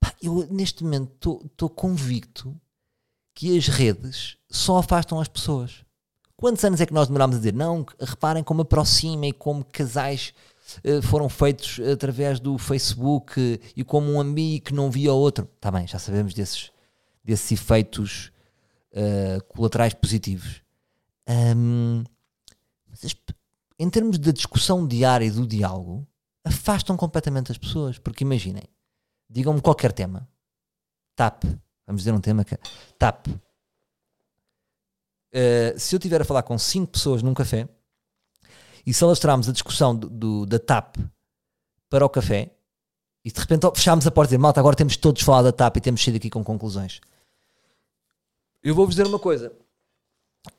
pá, 0.00 0.12
eu 0.22 0.46
neste 0.50 0.82
momento 0.82 1.40
estou 1.44 1.68
convicto 1.68 2.58
que 3.34 3.56
as 3.56 3.68
redes 3.68 4.36
só 4.48 4.78
afastam 4.78 5.20
as 5.20 5.28
pessoas. 5.28 5.84
Quantos 6.36 6.64
anos 6.64 6.80
é 6.80 6.86
que 6.86 6.92
nós 6.92 7.06
demorámos 7.06 7.36
a 7.36 7.38
dizer? 7.38 7.54
Não, 7.54 7.84
reparem 8.00 8.42
como 8.42 8.62
aproxima 8.62 9.26
e 9.26 9.32
como 9.32 9.64
casais 9.64 10.34
uh, 10.84 11.00
foram 11.02 11.28
feitos 11.28 11.80
através 11.80 12.40
do 12.40 12.58
Facebook 12.58 13.38
uh, 13.40 13.58
e 13.74 13.84
como 13.84 14.12
um 14.12 14.20
amigo 14.20 14.66
que 14.66 14.74
não 14.74 14.90
via 14.90 15.12
o 15.12 15.16
outro. 15.16 15.48
Está 15.56 15.70
bem, 15.70 15.86
já 15.86 15.98
sabemos 15.98 16.34
desses, 16.34 16.70
desses 17.24 17.52
efeitos 17.52 18.30
uh, 18.96 19.44
colaterais 19.44 19.94
positivos. 19.94 20.62
Um, 21.28 22.02
em 23.78 23.90
termos 23.90 24.18
da 24.18 24.32
discussão 24.32 24.86
diária 24.86 25.26
e 25.26 25.30
do 25.30 25.46
diálogo, 25.46 26.08
afastam 26.44 26.96
completamente 26.96 27.52
as 27.52 27.58
pessoas. 27.58 27.98
Porque 27.98 28.24
imaginem, 28.24 28.64
digam-me 29.28 29.60
qualquer 29.60 29.92
tema. 29.92 30.26
TAP. 31.14 31.44
Vamos 31.86 32.00
dizer 32.02 32.12
um 32.12 32.20
tema 32.20 32.44
que. 32.44 32.56
TAP. 32.98 33.28
Uh, 33.28 33.38
se 35.78 35.94
eu 35.94 35.98
estiver 35.98 36.22
a 36.22 36.24
falar 36.24 36.42
com 36.42 36.58
5 36.58 36.92
pessoas 36.92 37.22
num 37.22 37.34
café 37.34 37.68
e 38.86 38.94
se 38.94 39.04
alastrarmos 39.04 39.48
a 39.48 39.52
discussão 39.52 39.94
do, 39.94 40.08
do, 40.08 40.46
da 40.46 40.58
TAP 40.58 40.96
para 41.90 42.06
o 42.06 42.08
café 42.08 42.52
e 43.22 43.30
de 43.30 43.40
repente 43.40 43.66
fechámos 43.74 44.06
a 44.06 44.10
porta 44.10 44.28
e 44.28 44.30
dizer, 44.30 44.38
malta, 44.38 44.60
agora 44.60 44.76
temos 44.76 44.96
todos 44.96 45.22
falado 45.22 45.44
da 45.46 45.52
TAP 45.52 45.76
e 45.76 45.80
temos 45.80 46.02
saído 46.02 46.16
aqui 46.16 46.30
com 46.30 46.42
conclusões. 46.44 47.00
Eu 48.66 48.74
vou-vos 48.74 48.96
dizer 48.96 49.06
uma 49.06 49.20
coisa. 49.20 49.52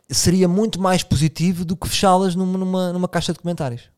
Seria 0.09 0.47
muito 0.47 0.79
mais 0.79 1.03
positivo 1.03 1.65
do 1.65 1.75
que 1.75 1.89
fechá-las 1.89 2.35
numa, 2.35 2.57
numa, 2.57 2.93
numa 2.93 3.07
caixa 3.09 3.33
de 3.33 3.39
comentários. 3.39 3.89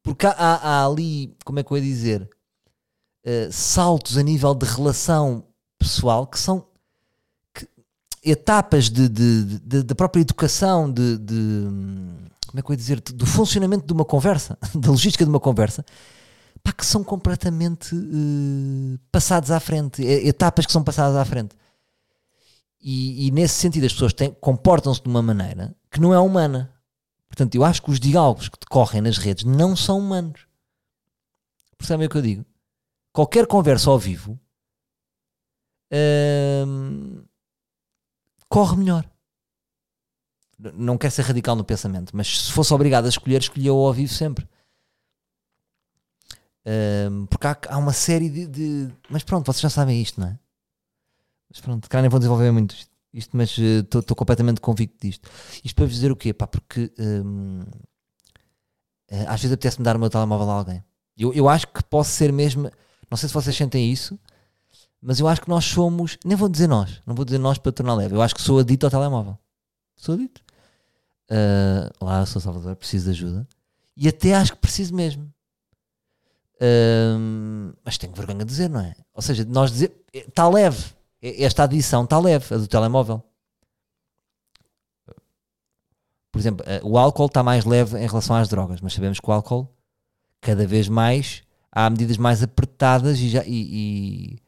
Porque 0.00 0.24
há, 0.24 0.32
há, 0.32 0.86
ali, 0.86 1.36
como 1.44 1.58
é 1.58 1.64
que 1.64 1.72
eu 1.72 1.76
ia 1.76 1.82
dizer, 1.82 2.30
uh, 3.26 3.50
saltos 3.52 4.16
a 4.16 4.22
nível 4.22 4.54
de 4.54 4.64
relação 4.64 5.44
pessoal 5.76 6.24
que 6.24 6.38
são 6.38 6.68
que, 7.52 7.68
etapas 8.24 8.88
de, 8.88 9.08
de, 9.08 9.58
de, 9.58 9.82
da 9.82 9.94
própria 9.96 10.20
educação, 10.20 10.88
de, 10.88 11.18
como 12.46 12.60
é 12.60 12.62
que 12.62 12.70
eu 12.70 12.74
ia 12.74 12.76
dizer, 12.76 13.00
do 13.00 13.26
funcionamento 13.26 13.84
de 13.84 13.92
uma 13.92 14.04
conversa, 14.04 14.56
da 14.72 14.88
logística 14.88 15.24
de 15.24 15.30
uma 15.30 15.40
conversa, 15.40 15.84
pá, 16.62 16.72
que 16.72 16.86
são 16.86 17.02
completamente 17.02 17.92
uh, 17.92 19.00
passados 19.10 19.50
à 19.50 19.58
frente, 19.58 20.00
etapas 20.04 20.64
que 20.64 20.70
são 20.70 20.84
passadas 20.84 21.16
à 21.16 21.24
frente. 21.24 21.58
E, 22.80 23.26
e 23.26 23.30
nesse 23.30 23.54
sentido 23.54 23.84
as 23.84 23.92
pessoas 23.92 24.12
comportam-se 24.40 25.02
de 25.02 25.08
uma 25.08 25.22
maneira 25.22 25.74
que 25.90 26.00
não 26.00 26.14
é 26.14 26.18
humana. 26.18 26.72
Portanto, 27.28 27.54
eu 27.54 27.64
acho 27.64 27.82
que 27.82 27.90
os 27.90 28.00
diálogos 28.00 28.48
que 28.48 28.58
decorrem 28.58 29.00
nas 29.00 29.18
redes 29.18 29.44
não 29.44 29.76
são 29.76 29.98
humanos. 29.98 30.46
Percebem 31.76 32.06
o 32.06 32.10
que 32.10 32.16
eu 32.16 32.22
digo? 32.22 32.46
Qualquer 33.12 33.46
conversa 33.46 33.90
ao 33.90 33.98
vivo 33.98 34.38
hum, 36.66 37.24
corre 38.48 38.76
melhor. 38.76 39.08
Não 40.74 40.98
quer 40.98 41.10
ser 41.10 41.22
radical 41.22 41.54
no 41.54 41.64
pensamento, 41.64 42.16
mas 42.16 42.46
se 42.46 42.52
fosse 42.52 42.74
obrigado 42.74 43.06
a 43.06 43.08
escolher, 43.08 43.40
escolhia 43.40 43.72
o 43.72 43.86
ao 43.86 43.92
vivo 43.92 44.12
sempre. 44.12 44.48
Hum, 46.66 47.26
porque 47.26 47.46
há, 47.46 47.56
há, 47.68 47.78
uma 47.78 47.92
série 47.92 48.28
de, 48.28 48.46
de, 48.46 48.94
Mas 49.08 49.22
pronto, 49.22 49.46
vocês 49.46 49.60
já 49.62 49.70
sabem 49.70 50.02
isto, 50.02 50.20
não 50.20 50.28
é? 50.28 50.38
Mas 51.50 51.60
pronto, 51.60 51.88
cara, 51.88 52.02
nem 52.02 52.10
vou 52.10 52.18
desenvolver 52.18 52.50
muito 52.50 52.74
isto 52.74 52.98
isto, 53.12 53.36
mas 53.36 53.56
estou 53.56 54.00
uh, 54.00 54.14
completamente 54.14 54.60
convicto 54.60 55.06
disto. 55.06 55.28
Isto 55.64 55.74
para 55.74 55.86
vos 55.86 55.94
dizer 55.94 56.12
o 56.12 56.16
quê? 56.16 56.32
Pá, 56.32 56.46
porque 56.46 56.92
um, 56.98 57.64
eh, 59.08 59.24
às 59.26 59.40
vezes 59.40 59.52
apetece-me 59.52 59.84
dar 59.84 59.96
o 59.96 59.98
meu 59.98 60.10
telemóvel 60.10 60.50
a 60.50 60.54
alguém. 60.54 60.84
Eu, 61.16 61.32
eu 61.32 61.48
acho 61.48 61.66
que 61.68 61.82
posso 61.84 62.10
ser 62.10 62.32
mesmo. 62.32 62.70
Não 63.10 63.16
sei 63.16 63.28
se 63.28 63.34
vocês 63.34 63.56
sentem 63.56 63.90
isso, 63.90 64.18
mas 65.00 65.18
eu 65.18 65.26
acho 65.26 65.40
que 65.40 65.48
nós 65.48 65.64
somos. 65.64 66.18
Nem 66.24 66.36
vou 66.36 66.48
dizer 66.48 66.68
nós, 66.68 67.00
não 67.06 67.14
vou 67.14 67.24
dizer 67.24 67.38
nós 67.38 67.56
para 67.58 67.72
tornar 67.72 67.94
leve. 67.94 68.14
Eu 68.14 68.22
acho 68.22 68.34
que 68.34 68.42
sou 68.42 68.58
adito 68.58 68.86
ao 68.86 68.90
telemóvel. 68.90 69.38
Sou 69.96 70.14
adito. 70.14 70.42
Uh, 71.30 72.04
lá, 72.04 72.24
sou 72.26 72.40
Salvador, 72.40 72.76
preciso 72.76 73.06
de 73.06 73.10
ajuda. 73.10 73.48
E 73.96 74.06
até 74.06 74.34
acho 74.34 74.52
que 74.52 74.58
preciso 74.58 74.94
mesmo. 74.94 75.24
Uh, 76.56 77.74
mas 77.84 77.96
tenho 77.96 78.12
vergonha 78.12 78.40
de 78.40 78.50
dizer, 78.50 78.68
não 78.68 78.80
é? 78.80 78.94
Ou 79.14 79.22
seja, 79.22 79.44
nós 79.46 79.72
dizer. 79.72 79.94
Está 80.12 80.48
leve 80.48 80.97
esta 81.20 81.64
adição 81.64 82.04
está 82.04 82.18
leve, 82.18 82.54
a 82.54 82.58
do 82.58 82.68
telemóvel. 82.68 83.22
Por 86.30 86.38
exemplo, 86.38 86.64
eh, 86.68 86.80
o 86.84 86.96
álcool 86.98 87.26
está 87.26 87.42
mais 87.42 87.64
leve 87.64 87.98
em 87.98 88.06
relação 88.06 88.36
às 88.36 88.48
drogas, 88.48 88.80
mas 88.80 88.92
sabemos 88.92 89.18
que 89.18 89.28
o 89.28 89.32
álcool, 89.32 89.68
cada 90.40 90.66
vez 90.66 90.88
mais, 90.88 91.42
há 91.72 91.88
medidas 91.90 92.16
mais 92.16 92.42
apertadas 92.42 93.18
e, 93.18 93.28
já, 93.28 93.44
e, 93.44 93.48
e 93.48 94.38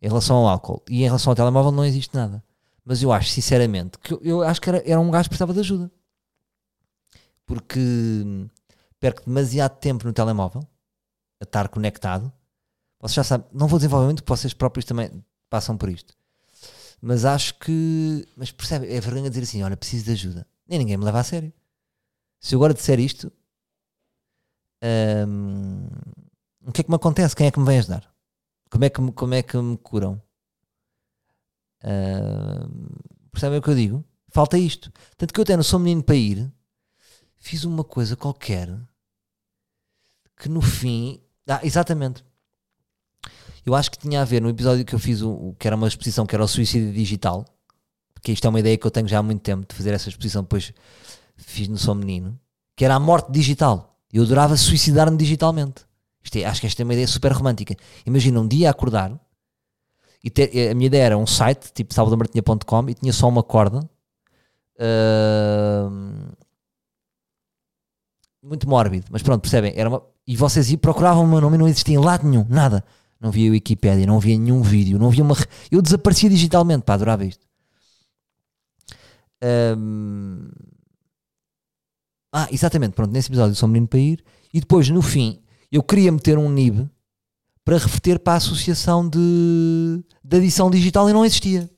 em 0.00 0.08
relação 0.08 0.36
ao 0.36 0.48
álcool. 0.48 0.82
E 0.88 1.02
em 1.02 1.06
relação 1.06 1.30
ao 1.30 1.36
telemóvel 1.36 1.72
não 1.72 1.84
existe 1.84 2.14
nada. 2.14 2.42
Mas 2.84 3.02
eu 3.02 3.12
acho, 3.12 3.30
sinceramente, 3.30 3.98
que 3.98 4.16
eu, 4.22 4.42
acho 4.42 4.60
que 4.60 4.68
era, 4.68 4.82
era 4.90 5.00
um 5.00 5.10
gajo 5.10 5.24
que 5.24 5.30
precisava 5.30 5.52
de 5.52 5.60
ajuda. 5.60 5.90
Porque 7.46 7.80
perco 9.00 9.22
demasiado 9.26 9.76
tempo 9.78 10.06
no 10.06 10.12
telemóvel 10.12 10.62
a 11.40 11.44
estar 11.44 11.68
conectado. 11.68 12.32
Vocês 13.00 13.14
já 13.14 13.24
sabem, 13.24 13.46
não 13.52 13.66
vou 13.66 13.78
desenvolver 13.78 14.06
muito, 14.06 14.22
porque 14.22 14.38
vocês 14.38 14.54
próprios 14.54 14.84
também 14.84 15.10
passam 15.54 15.76
por 15.76 15.88
isto. 15.88 16.12
Mas 17.00 17.24
acho 17.24 17.54
que. 17.60 18.26
Mas 18.36 18.50
percebe, 18.50 18.92
é 18.92 19.00
vergonha 19.00 19.30
dizer 19.30 19.42
assim: 19.42 19.62
olha, 19.62 19.76
preciso 19.76 20.06
de 20.06 20.10
ajuda. 20.10 20.46
Nem 20.66 20.80
ninguém 20.80 20.96
me 20.96 21.04
leva 21.04 21.20
a 21.20 21.22
sério. 21.22 21.52
Se 22.40 22.54
eu 22.54 22.58
agora 22.58 22.74
disser 22.74 22.98
isto, 22.98 23.32
hum, 25.28 25.88
o 26.66 26.72
que 26.72 26.80
é 26.80 26.84
que 26.84 26.90
me 26.90 26.96
acontece? 26.96 27.36
Quem 27.36 27.46
é 27.46 27.52
que 27.52 27.60
me 27.60 27.66
vem 27.66 27.78
ajudar? 27.78 28.12
Como 28.68 28.84
é 28.84 28.90
que 28.90 29.00
me, 29.00 29.12
como 29.12 29.34
é 29.34 29.42
que 29.42 29.56
me 29.56 29.76
curam? 29.76 30.20
Hum, 31.84 32.88
percebem 33.30 33.60
o 33.60 33.62
que 33.62 33.70
eu 33.70 33.76
digo? 33.76 34.04
Falta 34.30 34.58
isto. 34.58 34.92
Tanto 35.16 35.32
que 35.32 35.38
eu 35.38 35.44
até 35.44 35.56
não 35.56 35.62
sou 35.62 35.78
menino 35.78 36.02
para 36.02 36.16
ir, 36.16 36.52
fiz 37.36 37.62
uma 37.62 37.84
coisa 37.84 38.16
qualquer 38.16 38.76
que 40.36 40.48
no 40.48 40.60
fim. 40.60 41.22
Ah, 41.46 41.60
exatamente. 41.62 42.24
Eu 43.64 43.74
acho 43.74 43.90
que 43.90 43.98
tinha 43.98 44.20
a 44.20 44.24
ver 44.24 44.42
no 44.42 44.48
episódio 44.48 44.84
que 44.84 44.94
eu 44.94 44.98
fiz, 44.98 45.22
o, 45.22 45.54
que 45.58 45.66
era 45.66 45.74
uma 45.74 45.88
exposição 45.88 46.26
que 46.26 46.34
era 46.34 46.44
o 46.44 46.48
suicídio 46.48 46.92
digital, 46.92 47.44
porque 48.12 48.32
isto 48.32 48.46
é 48.46 48.50
uma 48.50 48.60
ideia 48.60 48.76
que 48.76 48.86
eu 48.86 48.90
tenho 48.90 49.08
já 49.08 49.18
há 49.18 49.22
muito 49.22 49.40
tempo 49.40 49.66
de 49.66 49.74
fazer 49.74 49.94
essa 49.94 50.08
exposição, 50.08 50.42
depois 50.42 50.72
fiz 51.36 51.68
no 51.68 51.78
Sou 51.78 51.94
Menino, 51.94 52.38
que 52.76 52.84
era 52.84 52.94
a 52.94 53.00
morte 53.00 53.32
digital. 53.32 53.98
Eu 54.12 54.22
adorava 54.22 54.56
suicidar-me 54.56 55.16
digitalmente. 55.16 55.84
É, 56.34 56.44
acho 56.44 56.60
que 56.60 56.66
esta 56.66 56.82
é 56.82 56.84
uma 56.84 56.92
ideia 56.92 57.06
super 57.06 57.32
romântica. 57.32 57.76
Imagina 58.06 58.40
um 58.40 58.48
dia 58.48 58.70
acordar 58.70 59.12
e 60.22 60.30
ter, 60.30 60.70
a 60.70 60.74
minha 60.74 60.86
ideia 60.86 61.04
era 61.04 61.18
um 61.18 61.26
site 61.26 61.72
tipo 61.72 61.92
salvadomartinha.com 61.92 62.88
e 62.88 62.94
tinha 62.94 63.12
só 63.12 63.28
uma 63.28 63.42
corda. 63.42 63.88
Uh, 64.76 66.34
muito 68.42 68.68
mórbido, 68.68 69.06
mas 69.10 69.22
pronto, 69.22 69.42
percebem? 69.42 69.72
Era 69.76 69.88
uma, 69.88 70.02
e 70.26 70.36
vocês 70.36 70.74
procuravam 70.76 71.24
o 71.24 71.26
meu 71.26 71.40
nome 71.40 71.56
e 71.56 71.58
não 71.58 71.68
existia 71.68 71.94
em 71.94 71.98
lado 71.98 72.26
nenhum, 72.28 72.46
nada 72.48 72.84
não 73.24 73.30
via 73.30 73.50
Wikipédia, 73.50 74.06
não 74.06 74.20
via 74.20 74.36
nenhum 74.36 74.60
vídeo, 74.60 74.98
não 74.98 75.08
via 75.08 75.24
uma. 75.24 75.34
Eu 75.70 75.80
desaparecia 75.80 76.28
digitalmente, 76.28 76.84
pá, 76.84 76.92
adorava 76.92 77.24
isto. 77.24 77.46
Um... 79.42 80.50
Ah, 82.30 82.48
exatamente, 82.52 82.92
pronto, 82.92 83.12
nesse 83.12 83.28
episódio 83.28 83.54
sou 83.54 83.66
um 83.66 83.72
menino 83.72 83.88
para 83.88 83.98
ir, 83.98 84.22
e 84.52 84.60
depois 84.60 84.90
no 84.90 85.00
fim 85.00 85.40
eu 85.72 85.82
queria 85.82 86.12
meter 86.12 86.36
um 86.36 86.50
NIB 86.50 86.86
para 87.64 87.78
reverter 87.78 88.18
para 88.18 88.34
a 88.34 88.36
associação 88.36 89.08
de, 89.08 90.04
de 90.22 90.36
edição 90.36 90.70
digital 90.70 91.08
e 91.08 91.12
não 91.14 91.24
existia. 91.24 91.70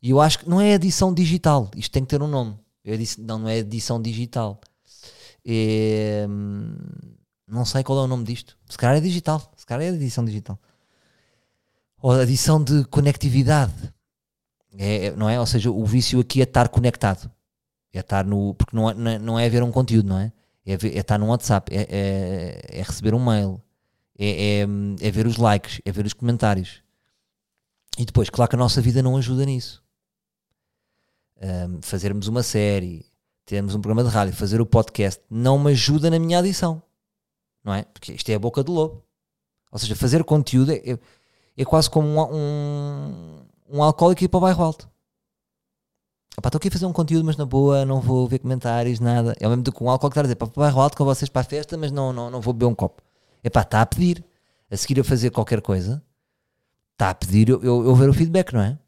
E 0.00 0.10
eu 0.10 0.20
acho 0.20 0.40
que 0.40 0.48
não 0.48 0.60
é 0.60 0.74
edição 0.74 1.12
digital, 1.12 1.72
isto 1.74 1.90
tem 1.90 2.04
que 2.04 2.10
ter 2.10 2.22
um 2.22 2.28
nome. 2.28 2.56
Eu 2.84 2.96
disse, 2.96 3.20
não, 3.20 3.40
não 3.40 3.48
é 3.48 3.58
edição 3.58 4.00
digital. 4.00 4.60
É, 5.44 6.24
não 7.52 7.66
sei 7.66 7.84
qual 7.84 7.98
é 7.98 8.02
o 8.02 8.06
nome 8.06 8.24
disto. 8.24 8.56
Se 8.66 8.78
calhar 8.78 8.96
é 8.96 9.00
digital. 9.00 9.52
Se 9.56 9.66
calhar 9.66 9.86
é 9.86 9.94
edição 9.94 10.24
digital. 10.24 10.58
Ou 12.00 12.12
adição 12.12 12.62
de 12.62 12.84
conectividade. 12.86 13.92
É, 14.76 15.06
é, 15.06 15.10
não 15.16 15.28
é? 15.28 15.38
Ou 15.38 15.46
seja, 15.46 15.70
o 15.70 15.84
vício 15.84 16.18
aqui 16.18 16.40
é 16.40 16.44
estar 16.44 16.68
conectado. 16.70 17.30
É 17.92 18.00
estar 18.00 18.24
no. 18.24 18.54
Porque 18.54 18.74
não 18.74 18.88
é, 18.88 19.18
não 19.18 19.38
é 19.38 19.48
ver 19.50 19.62
um 19.62 19.70
conteúdo, 19.70 20.08
não 20.08 20.18
é? 20.18 20.32
É, 20.64 20.76
ver, 20.76 20.96
é 20.96 21.00
estar 21.00 21.18
no 21.18 21.26
WhatsApp, 21.26 21.74
é, 21.74 21.82
é, 21.90 22.78
é 22.78 22.82
receber 22.82 23.14
um 23.14 23.24
mail, 23.24 23.60
é, 24.16 24.60
é, 24.60 24.66
é, 25.00 25.10
ver 25.10 25.26
os 25.26 25.36
likes, 25.36 25.80
é 25.84 25.90
ver 25.90 26.06
os 26.06 26.12
comentários. 26.12 26.82
E 27.98 28.04
depois, 28.04 28.30
claro 28.30 28.48
que 28.48 28.56
a 28.56 28.58
nossa 28.58 28.80
vida 28.80 29.02
não 29.02 29.16
ajuda 29.16 29.44
nisso. 29.44 29.82
Um, 31.42 31.82
fazermos 31.82 32.28
uma 32.28 32.44
série, 32.44 33.04
termos 33.44 33.74
um 33.74 33.80
programa 33.80 34.08
de 34.08 34.14
rádio, 34.14 34.34
fazer 34.34 34.60
o 34.60 34.66
podcast, 34.66 35.20
não 35.28 35.58
me 35.58 35.72
ajuda 35.72 36.08
na 36.08 36.18
minha 36.18 36.38
adição. 36.38 36.80
Não 37.64 37.74
é? 37.74 37.84
Porque 37.84 38.12
isto 38.12 38.28
é 38.30 38.34
a 38.34 38.38
boca 38.38 38.62
do 38.62 38.72
lobo. 38.72 39.04
Ou 39.70 39.78
seja, 39.78 39.96
fazer 39.96 40.22
conteúdo 40.24 40.72
é, 40.72 40.76
é, 40.76 40.98
é 41.56 41.64
quase 41.64 41.88
como 41.88 42.08
um, 42.08 42.34
um, 42.34 43.46
um 43.70 43.82
alcoólico 43.82 44.24
ir 44.24 44.28
para 44.28 44.38
o 44.38 44.40
bairro 44.40 44.62
alto. 44.62 44.88
Estou 46.36 46.58
aqui 46.58 46.68
a 46.68 46.70
fazer 46.70 46.86
um 46.86 46.92
conteúdo, 46.92 47.24
mas 47.24 47.36
na 47.36 47.44
boa, 47.44 47.84
não 47.84 48.00
vou 48.00 48.26
ver 48.26 48.38
comentários, 48.38 49.00
nada. 49.00 49.34
É 49.38 49.46
o 49.46 49.50
mesmo 49.50 49.62
do 49.62 49.72
que 49.72 49.84
um 49.84 49.90
álcool 49.90 50.08
que 50.08 50.12
está 50.12 50.20
a 50.20 50.24
dizer 50.24 50.36
para 50.36 50.48
o 50.48 50.50
bairro 50.50 50.80
alto 50.80 50.96
com 50.96 51.04
vocês 51.04 51.28
para 51.28 51.42
a 51.42 51.44
festa, 51.44 51.76
mas 51.76 51.92
não, 51.92 52.12
não, 52.12 52.30
não 52.30 52.40
vou 52.40 52.54
beber 52.54 52.66
um 52.66 52.74
copo. 52.74 53.02
Epá, 53.44 53.62
está 53.62 53.82
a 53.82 53.86
pedir. 53.86 54.24
A 54.70 54.76
seguir 54.76 55.00
a 55.00 55.04
fazer 55.04 55.30
qualquer 55.30 55.60
coisa, 55.60 56.02
está 56.92 57.10
a 57.10 57.14
pedir 57.14 57.50
eu, 57.50 57.62
eu, 57.62 57.84
eu 57.84 57.94
ver 57.94 58.08
o 58.08 58.14
feedback, 58.14 58.54
não 58.54 58.62
é? 58.62 58.78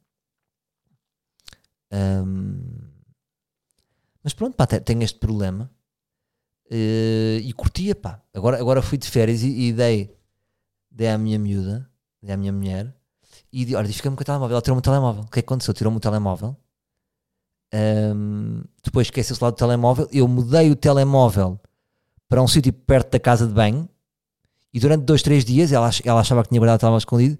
Um, 1.92 2.58
mas 4.22 4.32
pronto, 4.32 4.56
pá, 4.56 4.66
tenho 4.66 5.02
este 5.02 5.18
problema. 5.18 5.70
Uh, 6.66 7.38
e 7.42 7.52
curtia, 7.52 7.94
pá. 7.94 8.20
Agora, 8.32 8.58
agora 8.58 8.82
fui 8.82 8.98
de 8.98 9.08
férias 9.08 9.42
e, 9.42 9.68
e 9.68 9.72
dei, 9.72 10.14
dei 10.90 11.08
à 11.08 11.18
minha 11.18 11.38
miúda, 11.38 11.88
dei 12.22 12.32
à 12.32 12.36
minha 12.36 12.52
mulher, 12.52 12.94
e 13.52 13.74
olha, 13.76 13.88
fica-me 13.92 14.16
com 14.16 14.22
o 14.22 14.24
telemóvel. 14.24 14.54
Ela 14.54 14.62
tirou-me 14.62 14.80
o 14.80 14.82
telemóvel. 14.82 15.22
O 15.22 15.26
que 15.26 15.38
é 15.38 15.42
que 15.42 15.46
aconteceu? 15.46 15.74
Tirou-me 15.74 15.98
o 15.98 16.00
telemóvel 16.00 16.56
um, 17.74 18.62
depois 18.84 19.08
esqueceu-se 19.08 19.42
lá 19.42 19.50
do 19.50 19.56
telemóvel. 19.56 20.08
Eu 20.12 20.28
mudei 20.28 20.70
o 20.70 20.76
telemóvel 20.76 21.58
para 22.28 22.40
um 22.40 22.46
sítio 22.46 22.72
perto 22.72 23.10
da 23.10 23.18
casa 23.18 23.46
de 23.46 23.52
banho 23.52 23.88
e 24.72 24.78
durante 24.78 25.04
dois, 25.04 25.22
três 25.22 25.44
dias 25.44 25.72
ela, 25.72 25.90
ela 26.04 26.20
achava 26.20 26.42
que 26.42 26.50
tinha 26.50 26.60
guardado 26.60 26.76
o 26.76 26.80
telemóvel 26.80 26.98
escondido. 26.98 27.38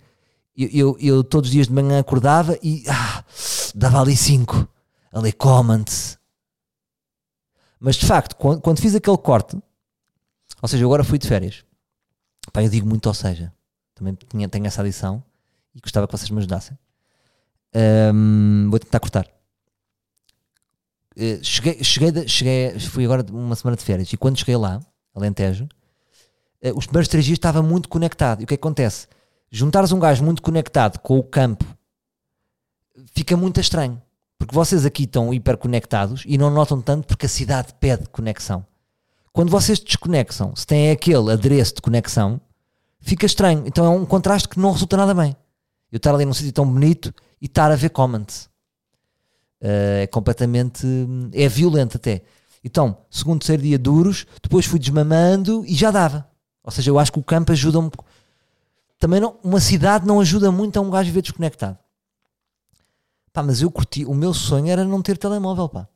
Eu, 0.56 0.68
eu, 0.72 0.96
eu, 1.00 1.24
todos 1.24 1.48
os 1.48 1.52
dias 1.52 1.68
de 1.68 1.72
manhã 1.72 2.00
acordava 2.00 2.58
e 2.62 2.84
ah, 2.88 3.24
dava 3.74 4.00
ali 4.00 4.16
cinco 4.16 4.68
a 5.12 5.20
ler 5.20 5.32
comments. 5.32 6.18
Mas 7.84 7.96
de 7.96 8.06
facto, 8.06 8.34
quando, 8.36 8.62
quando, 8.62 8.80
fiz 8.80 8.94
aquele 8.94 9.18
corte, 9.18 9.58
ou 10.62 10.66
seja, 10.66 10.82
eu 10.82 10.88
agora 10.88 11.04
fui 11.04 11.18
de 11.18 11.28
férias. 11.28 11.62
Pá, 12.50 12.62
eu 12.62 12.70
digo 12.70 12.88
muito, 12.88 13.04
ou 13.04 13.12
seja, 13.12 13.52
também 13.94 14.16
tinha, 14.26 14.48
tenho 14.48 14.66
essa 14.66 14.80
adição 14.80 15.22
e 15.74 15.80
gostava 15.80 16.06
que 16.06 16.16
vocês 16.16 16.30
me 16.30 16.38
ajudassem. 16.38 16.78
Um, 18.14 18.68
vou 18.70 18.78
tentar 18.78 19.00
cortar. 19.00 19.28
Eh, 21.14 21.40
cheguei, 21.42 21.84
cheguei, 21.84 22.26
cheguei, 22.26 22.78
fui 22.80 23.04
agora 23.04 23.22
uma 23.30 23.54
semana 23.54 23.76
de 23.76 23.84
férias 23.84 24.10
e 24.10 24.16
quando 24.16 24.38
cheguei 24.38 24.56
lá, 24.56 24.80
Alentejo, 25.14 25.64
uh, 25.64 26.78
os 26.78 26.86
primeiros 26.86 27.08
três 27.08 27.26
dias 27.26 27.36
estava 27.36 27.62
muito 27.62 27.90
conectado. 27.90 28.40
E 28.40 28.44
o 28.44 28.46
que, 28.46 28.54
é 28.54 28.56
que 28.56 28.62
acontece? 28.62 29.08
Juntares 29.50 29.92
um 29.92 29.98
gajo 29.98 30.24
muito 30.24 30.40
conectado 30.40 31.00
com 31.00 31.18
o 31.18 31.22
campo 31.22 31.66
fica 33.14 33.36
muito 33.36 33.60
estranho. 33.60 34.00
Porque 34.38 34.54
vocês 34.54 34.84
aqui 34.84 35.04
estão 35.04 35.32
hiperconectados 35.32 36.24
e 36.26 36.36
não 36.36 36.50
notam 36.50 36.80
tanto 36.80 37.06
porque 37.06 37.26
a 37.26 37.28
cidade 37.28 37.72
pede 37.80 38.08
conexão. 38.08 38.64
Quando 39.32 39.50
vocês 39.50 39.80
desconexam, 39.80 40.54
se 40.54 40.66
têm 40.66 40.90
aquele 40.90 41.32
adereço 41.32 41.74
de 41.74 41.82
conexão, 41.82 42.40
fica 43.00 43.26
estranho. 43.26 43.64
Então 43.66 43.84
é 43.84 43.88
um 43.88 44.04
contraste 44.04 44.48
que 44.48 44.60
não 44.60 44.72
resulta 44.72 44.96
nada 44.96 45.14
bem. 45.14 45.36
Eu 45.90 45.96
estar 45.96 46.14
ali 46.14 46.24
num 46.24 46.34
sítio 46.34 46.52
tão 46.52 46.66
bonito 46.66 47.12
e 47.40 47.46
estar 47.46 47.70
a 47.70 47.76
ver 47.76 47.90
comments. 47.90 48.48
Uh, 49.62 50.02
é 50.02 50.06
completamente. 50.06 50.86
é 51.32 51.48
violento 51.48 51.96
até. 51.96 52.22
Então, 52.62 52.96
segundo, 53.10 53.40
terceiro 53.40 53.62
dia 53.62 53.78
duros, 53.78 54.26
depois 54.42 54.66
fui 54.66 54.78
desmamando 54.78 55.64
e 55.66 55.74
já 55.74 55.90
dava. 55.90 56.28
Ou 56.62 56.70
seja, 56.70 56.90
eu 56.90 56.98
acho 56.98 57.12
que 57.12 57.18
o 57.18 57.22
campo 57.22 57.52
ajuda 57.52 57.78
um 57.78 57.90
Também 58.98 59.20
não, 59.20 59.36
uma 59.44 59.60
cidade 59.60 60.06
não 60.06 60.18
ajuda 60.20 60.50
muito 60.50 60.78
a 60.78 60.80
um 60.80 60.90
gajo 60.90 61.06
viver 61.06 61.22
desconectado. 61.22 61.78
Pá, 63.34 63.42
mas 63.42 63.60
eu 63.60 63.70
curti. 63.70 64.06
O 64.06 64.14
meu 64.14 64.32
sonho 64.32 64.68
era 64.68 64.82
não 64.82 65.02
ter 65.02 65.18
telemóvel, 65.18 65.68
pá. 65.68 65.86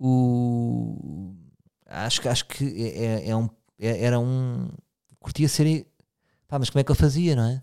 O... 0.00 1.34
Acho, 1.84 2.26
acho 2.28 2.46
que 2.46 2.64
é, 2.64 3.04
é, 3.04 3.28
é 3.28 3.36
um, 3.36 3.50
é, 3.78 4.04
era 4.04 4.18
um. 4.18 4.70
Curtia 5.20 5.50
ser. 5.50 5.86
Pá, 6.48 6.58
mas 6.58 6.70
como 6.70 6.80
é 6.80 6.84
que 6.84 6.90
eu 6.90 6.96
fazia, 6.96 7.36
não 7.36 7.44
é? 7.44 7.62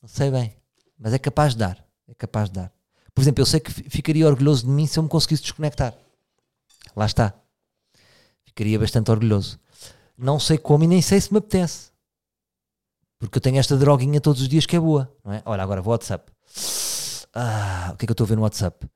Não 0.00 0.08
sei 0.08 0.30
bem. 0.30 0.54
Mas 0.96 1.12
é 1.12 1.18
capaz 1.18 1.54
de 1.54 1.58
dar 1.58 1.84
é 2.12 2.14
capaz 2.14 2.48
de 2.48 2.54
dar. 2.54 2.72
Por 3.14 3.20
exemplo, 3.20 3.42
eu 3.42 3.46
sei 3.46 3.60
que 3.60 3.70
ficaria 3.70 4.26
orgulhoso 4.26 4.66
de 4.66 4.70
mim 4.70 4.86
se 4.86 4.98
eu 4.98 5.02
me 5.02 5.08
conseguisse 5.08 5.42
desconectar. 5.42 5.94
Lá 6.94 7.06
está. 7.06 7.34
Ficaria 8.44 8.78
bastante 8.78 9.10
orgulhoso. 9.10 9.58
Não 10.16 10.38
sei 10.38 10.56
como 10.58 10.84
e 10.84 10.86
nem 10.86 11.02
sei 11.02 11.20
se 11.20 11.32
me 11.32 11.38
apetece. 11.38 11.90
Porque 13.18 13.38
eu 13.38 13.42
tenho 13.42 13.58
esta 13.58 13.76
droguinha 13.76 14.20
todos 14.20 14.40
os 14.42 14.48
dias 14.48 14.66
que 14.66 14.76
é 14.76 14.80
boa. 14.80 15.14
Não 15.24 15.32
é? 15.32 15.42
Olha, 15.44 15.62
agora 15.62 15.82
vou 15.82 15.92
ao 15.92 15.94
WhatsApp. 15.94 16.31
Ah, 17.34 17.90
o 17.92 17.96
que 17.96 18.04
é 18.04 18.06
que 18.06 18.10
eu 18.10 18.14
estou 18.14 18.24
a 18.24 18.28
ver 18.28 18.36
no 18.36 18.42
WhatsApp? 18.42 18.86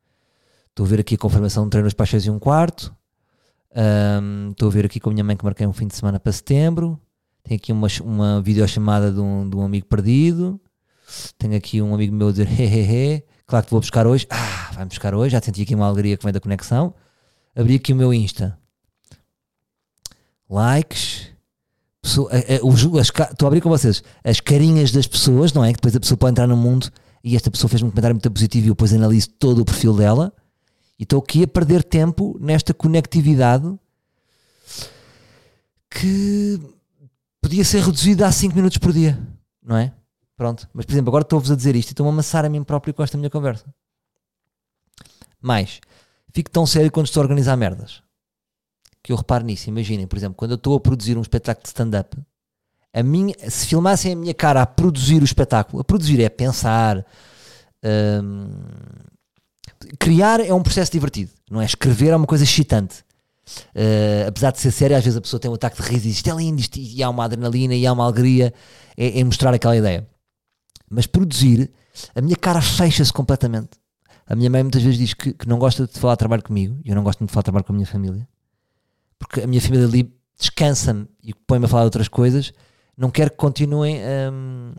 Estou 0.68 0.84
a 0.84 0.88
ver 0.88 1.00
aqui 1.00 1.14
a 1.14 1.18
confirmação 1.18 1.64
de 1.64 1.70
treinos 1.70 1.94
para 1.94 2.04
as 2.04 2.10
6 2.10 2.26
e 2.26 2.30
um 2.30 2.38
quarto. 2.38 2.94
Um, 3.74 4.50
estou 4.50 4.68
a 4.68 4.72
ver 4.72 4.84
aqui 4.84 5.00
com 5.00 5.10
a 5.10 5.12
minha 5.12 5.24
mãe 5.24 5.36
que 5.36 5.44
marquei 5.44 5.66
um 5.66 5.72
fim 5.72 5.86
de 5.86 5.96
semana 5.96 6.20
para 6.20 6.32
setembro. 6.32 7.00
Tem 7.42 7.56
aqui 7.56 7.72
uma, 7.72 7.88
uma 8.02 8.42
videochamada 8.42 9.10
de 9.10 9.20
um, 9.20 9.48
de 9.48 9.56
um 9.56 9.62
amigo 9.62 9.86
perdido. 9.86 10.60
Tenho 11.38 11.56
aqui 11.56 11.80
um 11.80 11.94
amigo 11.94 12.14
meu 12.14 12.28
a 12.28 12.30
dizer 12.30 12.46
hehehe, 12.48 13.22
claro 13.46 13.64
que 13.64 13.70
vou 13.70 13.80
buscar 13.80 14.06
hoje. 14.06 14.26
Ah, 14.28 14.70
vai-me 14.74 14.88
buscar 14.88 15.14
hoje, 15.14 15.32
já 15.32 15.40
senti 15.40 15.62
aqui 15.62 15.74
uma 15.74 15.86
alegria 15.86 16.16
que 16.16 16.24
vem 16.24 16.32
da 16.32 16.40
conexão. 16.40 16.94
Abri 17.54 17.76
aqui 17.76 17.92
o 17.92 17.96
meu 17.96 18.12
Insta. 18.12 18.58
Likes. 20.50 21.28
Estou 22.02 22.28
a 22.30 23.46
abrir 23.46 23.60
com 23.60 23.68
vocês 23.68 24.02
as 24.22 24.40
carinhas 24.40 24.92
das 24.92 25.06
pessoas, 25.06 25.52
não 25.52 25.64
é? 25.64 25.68
Que 25.68 25.76
depois 25.76 25.96
a 25.96 26.00
pessoa 26.00 26.18
pode 26.18 26.32
entrar 26.32 26.46
no 26.46 26.56
mundo 26.56 26.90
e 27.26 27.34
esta 27.34 27.50
pessoa 27.50 27.68
fez 27.68 27.82
um 27.82 27.90
comentário 27.90 28.14
muito 28.14 28.30
positivo 28.30 28.66
e 28.66 28.68
eu 28.68 28.74
depois 28.74 28.92
analiso 28.92 29.30
todo 29.30 29.60
o 29.60 29.64
perfil 29.64 29.96
dela 29.96 30.32
e 30.96 31.02
estou 31.02 31.18
aqui 31.18 31.42
a 31.42 31.48
perder 31.48 31.82
tempo 31.82 32.38
nesta 32.40 32.72
conectividade 32.72 33.76
que 35.90 36.60
podia 37.42 37.64
ser 37.64 37.82
reduzida 37.82 38.28
a 38.28 38.30
5 38.30 38.54
minutos 38.54 38.78
por 38.78 38.92
dia, 38.92 39.20
não 39.60 39.76
é? 39.76 39.92
Pronto. 40.36 40.68
Mas, 40.72 40.86
por 40.86 40.92
exemplo, 40.92 41.10
agora 41.10 41.22
estou-vos 41.22 41.50
a 41.50 41.56
dizer 41.56 41.74
isto 41.74 41.88
e 41.88 41.92
estou-me 41.94 42.10
a 42.10 42.12
amassar 42.12 42.44
a 42.44 42.48
mim 42.48 42.62
próprio 42.62 42.94
com 42.94 43.02
esta 43.02 43.18
minha 43.18 43.28
conversa. 43.28 43.66
Mais, 45.42 45.80
fico 46.32 46.48
tão 46.48 46.64
sério 46.64 46.92
quando 46.92 47.06
estou 47.06 47.22
a 47.22 47.24
organizar 47.24 47.56
merdas. 47.56 48.04
Que 49.02 49.10
eu 49.10 49.16
reparo 49.16 49.44
nisso. 49.44 49.68
Imaginem, 49.68 50.06
por 50.06 50.16
exemplo, 50.16 50.36
quando 50.36 50.52
eu 50.52 50.56
estou 50.56 50.76
a 50.76 50.80
produzir 50.80 51.18
um 51.18 51.22
espetáculo 51.22 51.64
de 51.64 51.70
stand-up, 51.70 52.16
a 52.96 53.02
minha, 53.02 53.34
se 53.50 53.66
filmassem 53.66 54.14
a 54.14 54.16
minha 54.16 54.32
cara 54.32 54.62
a 54.62 54.66
produzir 54.66 55.20
o 55.20 55.24
espetáculo, 55.24 55.82
a 55.82 55.84
produzir 55.84 56.18
é 56.18 56.30
pensar. 56.30 57.04
Hum, 57.84 58.48
criar 59.98 60.40
é 60.40 60.52
um 60.54 60.62
processo 60.62 60.90
divertido, 60.92 61.30
não 61.50 61.60
é? 61.60 61.66
Escrever 61.66 62.08
é 62.08 62.16
uma 62.16 62.26
coisa 62.26 62.44
excitante. 62.44 63.04
Uh, 63.74 64.26
apesar 64.26 64.50
de 64.50 64.60
ser 64.60 64.70
sério, 64.70 64.96
às 64.96 65.04
vezes 65.04 65.18
a 65.18 65.20
pessoa 65.20 65.38
tem 65.38 65.50
um 65.50 65.54
ataque 65.54 65.80
de 65.80 65.86
riso 65.86 66.06
e 66.06 66.08
diz 66.08 66.16
isto 66.16 66.30
é 66.30 66.34
lindo, 66.34 66.58
isto, 66.58 66.78
e 66.78 67.02
há 67.02 67.10
uma 67.10 67.26
adrenalina 67.26 67.74
e 67.74 67.86
há 67.86 67.92
uma 67.92 68.02
alegria 68.02 68.52
em, 68.96 69.20
em 69.20 69.24
mostrar 69.24 69.52
aquela 69.52 69.76
ideia. 69.76 70.08
Mas 70.88 71.06
produzir, 71.06 71.70
a 72.14 72.22
minha 72.22 72.34
cara 72.34 72.62
fecha-se 72.62 73.12
completamente. 73.12 73.72
A 74.26 74.34
minha 74.34 74.48
mãe 74.48 74.62
muitas 74.62 74.82
vezes 74.82 74.98
diz 74.98 75.12
que, 75.12 75.34
que, 75.34 75.46
não 75.46 75.58
gosta 75.58 75.86
de 75.86 75.98
falar 76.00 76.14
de 76.14 76.20
trabalho 76.20 76.42
comigo, 76.42 76.80
e 76.82 76.88
eu 76.88 76.96
não 76.96 77.04
gosto 77.04 77.22
de 77.22 77.30
falar 77.30 77.42
de 77.42 77.44
trabalho 77.44 77.64
com 77.64 77.74
a 77.74 77.76
minha 77.76 77.86
família, 77.86 78.26
porque 79.18 79.42
a 79.42 79.46
minha 79.46 79.60
família 79.60 79.86
ali 79.86 80.10
descansa-me 80.38 81.06
e 81.22 81.34
põe-me 81.34 81.66
a 81.66 81.68
falar 81.68 81.82
de 81.82 81.88
outras 81.88 82.08
coisas. 82.08 82.54
Não 82.96 83.10
quero 83.10 83.30
que 83.30 83.36
continuem. 83.36 84.00
Hum, 84.32 84.72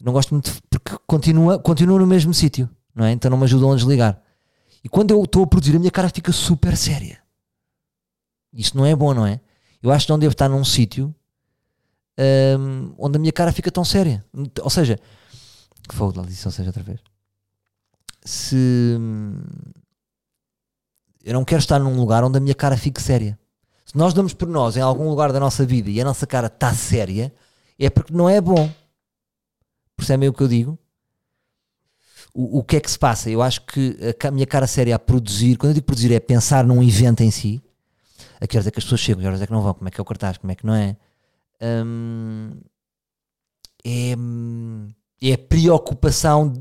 não 0.00 0.12
gosto 0.12 0.34
muito, 0.34 0.52
porque 0.68 0.98
continua, 1.06 1.58
continua 1.58 1.98
no 1.98 2.06
mesmo 2.06 2.34
sítio, 2.34 2.68
não 2.94 3.04
é? 3.04 3.12
Então 3.12 3.30
não 3.30 3.38
me 3.38 3.44
ajudam 3.44 3.72
a 3.72 3.76
desligar. 3.76 4.20
E 4.82 4.88
quando 4.88 5.12
eu 5.12 5.22
estou 5.22 5.44
a 5.44 5.46
produzir, 5.46 5.74
a 5.76 5.78
minha 5.78 5.90
cara 5.90 6.10
fica 6.10 6.30
super 6.30 6.76
séria. 6.76 7.22
Isso 8.52 8.76
não 8.76 8.84
é 8.84 8.94
bom, 8.94 9.14
não 9.14 9.26
é? 9.26 9.40
Eu 9.82 9.90
acho 9.90 10.06
que 10.06 10.12
não 10.12 10.18
devo 10.18 10.32
estar 10.32 10.48
num 10.48 10.64
sítio 10.64 11.14
um, 12.58 12.94
onde 12.98 13.16
a 13.16 13.20
minha 13.20 13.32
cara 13.32 13.52
fica 13.52 13.70
tão 13.70 13.84
séria. 13.84 14.24
Ou 14.62 14.70
seja, 14.70 14.98
que 15.88 15.94
fogo, 15.94 16.18
lá 16.18 16.26
disse, 16.26 16.46
ou 16.46 16.52
seja, 16.52 16.68
outra 16.68 16.82
vez. 16.82 17.00
Se 18.24 18.98
eu 21.24 21.34
não 21.34 21.44
quero 21.44 21.60
estar 21.60 21.78
num 21.78 21.96
lugar 21.96 22.22
onde 22.24 22.38
a 22.38 22.40
minha 22.40 22.54
cara 22.54 22.76
fique 22.76 23.00
séria. 23.00 23.38
Se 23.84 23.96
nós 23.96 24.14
damos 24.14 24.32
por 24.34 24.48
nós 24.48 24.76
em 24.76 24.80
algum 24.80 25.08
lugar 25.08 25.32
da 25.32 25.40
nossa 25.40 25.64
vida 25.64 25.90
e 25.90 26.00
a 26.00 26.04
nossa 26.04 26.26
cara 26.26 26.46
está 26.46 26.72
séria, 26.72 27.32
é 27.78 27.90
porque 27.90 28.12
não 28.12 28.28
é 28.28 28.40
bom. 28.40 28.70
Percebem 29.96 30.28
o 30.28 30.32
que 30.32 30.42
eu 30.42 30.48
digo? 30.48 30.78
o, 32.34 32.58
o 32.58 32.64
que 32.64 32.76
é 32.76 32.80
que 32.80 32.90
se 32.90 32.98
passa? 32.98 33.30
Eu 33.30 33.40
acho 33.40 33.62
que 33.62 33.96
a, 34.26 34.30
minha 34.30 34.46
cara 34.46 34.66
séria 34.66 34.96
a 34.96 34.98
produzir, 34.98 35.56
quando 35.56 35.70
eu 35.70 35.74
digo 35.74 35.86
produzir, 35.86 36.12
é 36.12 36.18
pensar 36.18 36.64
num 36.64 36.82
evento 36.82 37.22
em 37.22 37.30
si. 37.30 37.62
A 38.40 38.46
que 38.46 38.56
horas 38.56 38.66
é 38.66 38.70
que 38.70 38.78
as 38.78 38.84
pessoas 38.84 39.00
chegam, 39.00 39.20
a 39.20 39.22
que 39.22 39.28
horas 39.28 39.42
é 39.42 39.46
que 39.46 39.52
não 39.52 39.62
vão, 39.62 39.72
como 39.72 39.88
é 39.88 39.90
que 39.90 40.00
é 40.00 40.02
o 40.02 40.04
cartaz, 40.04 40.36
como 40.36 40.50
é 40.50 40.54
que 40.56 40.66
não 40.66 40.74
é. 40.74 40.96
Hum, 41.62 42.60
é, 43.84 44.14
é 45.22 45.34
a 45.34 45.38
preocupação 45.38 46.52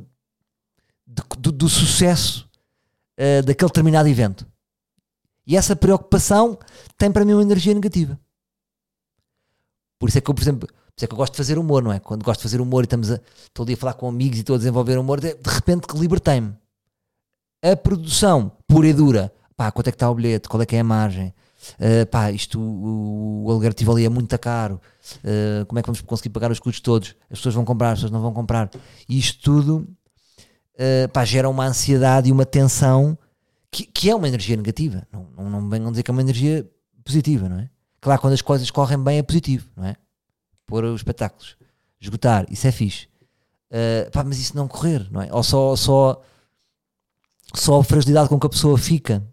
de, 1.08 1.24
do, 1.40 1.52
do, 1.52 1.68
sucesso 1.68 2.48
uh, 3.18 3.44
daquele 3.44 3.70
determinado 3.70 4.08
evento. 4.08 4.46
E 5.46 5.58
essa 5.58 5.76
preocupação 5.76 6.58
tem 6.98 7.12
para 7.12 7.26
mim 7.26 7.34
uma 7.34 7.42
energia 7.42 7.74
negativa. 7.74 8.18
Por 10.00 10.10
isso 10.10 10.18
é 10.18 10.22
que 10.22 10.30
eu, 10.30 10.34
por 10.34 10.42
exemplo, 10.42 10.68
por 10.68 10.98
isso 10.98 11.06
é 11.06 11.08
que 11.08 11.14
eu 11.14 11.18
gosto 11.18 11.34
de 11.34 11.38
fazer 11.38 11.58
humor, 11.58 11.82
não 11.82 11.92
é? 11.92 12.00
Quando 12.00 12.24
gosto 12.24 12.40
de 12.40 12.44
fazer 12.44 12.62
humor 12.62 12.84
e 12.84 12.86
estamos 12.86 13.12
a, 13.12 13.20
estou 13.44 13.66
a 13.68 13.78
falar 13.78 13.94
com 13.94 14.08
amigos 14.08 14.38
e 14.38 14.42
estou 14.42 14.56
a 14.56 14.58
desenvolver 14.58 14.98
humor, 14.98 15.20
de, 15.20 15.36
repente 15.46 15.88
que 15.88 15.98
libertei-me. 15.98 16.54
A 17.64 17.76
produção 17.76 18.52
pura 18.68 18.88
e 18.88 18.94
dura, 18.94 19.34
pá, 19.56 19.72
quanto 19.72 19.88
é 19.88 19.92
que 19.92 19.96
está 19.96 20.10
o 20.10 20.16
bilhete, 20.16 20.50
qual 20.50 20.62
é 20.62 20.66
que 20.66 20.76
é 20.76 20.82
a 20.82 20.84
margem, 20.84 21.34
uh, 21.80 22.06
pá, 22.12 22.32
isto, 22.32 22.60
o, 22.60 23.46
o 23.46 23.50
aluguer 23.50 23.74
tive 23.74 23.90
ali 23.90 24.06
é 24.06 24.10
muito 24.10 24.38
caro, 24.38 24.80
uh, 25.20 25.66
como 25.66 25.80
é 25.80 25.82
que 25.82 25.88
vamos 25.88 26.02
conseguir 26.02 26.30
pagar 26.30 26.52
os 26.52 26.60
custos 26.60 26.82
todos, 26.82 27.16
as 27.32 27.40
pessoas 27.40 27.56
vão 27.56 27.66
comprar, 27.66 27.92
as 27.92 28.00
pessoas 28.00 28.12
não 28.12 28.22
vão 28.22 28.34
comprar, 28.34 28.70
isto 29.08 29.42
tudo, 29.42 29.88
uh, 30.76 31.10
pá, 31.12 31.24
gera 31.26 31.50
uma 31.50 31.66
ansiedade 31.66 32.30
e 32.30 32.32
uma 32.32 32.46
tensão 32.46 33.18
que, 33.74 33.86
que 33.88 34.10
é 34.10 34.16
uma 34.16 34.28
energia 34.28 34.56
negativa, 34.56 35.06
não, 35.12 35.28
não, 35.36 35.50
não 35.50 35.70
venham 35.70 35.90
dizer 35.90 36.04
que 36.04 36.12
é 36.12 36.14
uma 36.14 36.22
energia 36.22 36.70
positiva, 37.04 37.50
não 37.50 37.58
é? 37.60 37.70
Claro, 38.00 38.22
quando 38.22 38.34
as 38.34 38.42
coisas 38.42 38.70
correm 38.70 39.02
bem 39.04 39.18
é 39.18 39.24
positivo, 39.24 39.68
não 39.76 39.86
é? 39.86 39.96
Pôr 40.68 40.84
os 40.86 41.00
espetáculos, 41.00 41.58
esgotar, 42.00 42.46
isso 42.50 42.68
é 42.68 42.72
fixe. 42.72 43.08
Uh, 43.72 44.12
pá, 44.12 44.24
mas 44.24 44.38
isso 44.38 44.56
não 44.56 44.68
correr, 44.68 45.10
não 45.12 45.22
é? 45.22 45.34
Ou 45.34 45.42
só, 45.42 45.76
só, 45.76 46.22
só 47.56 47.80
a 47.80 47.84
fragilidade 47.84 48.30
com 48.30 48.40
que 48.40 48.46
a 48.46 48.50
pessoa 48.50 48.78
fica. 48.78 49.24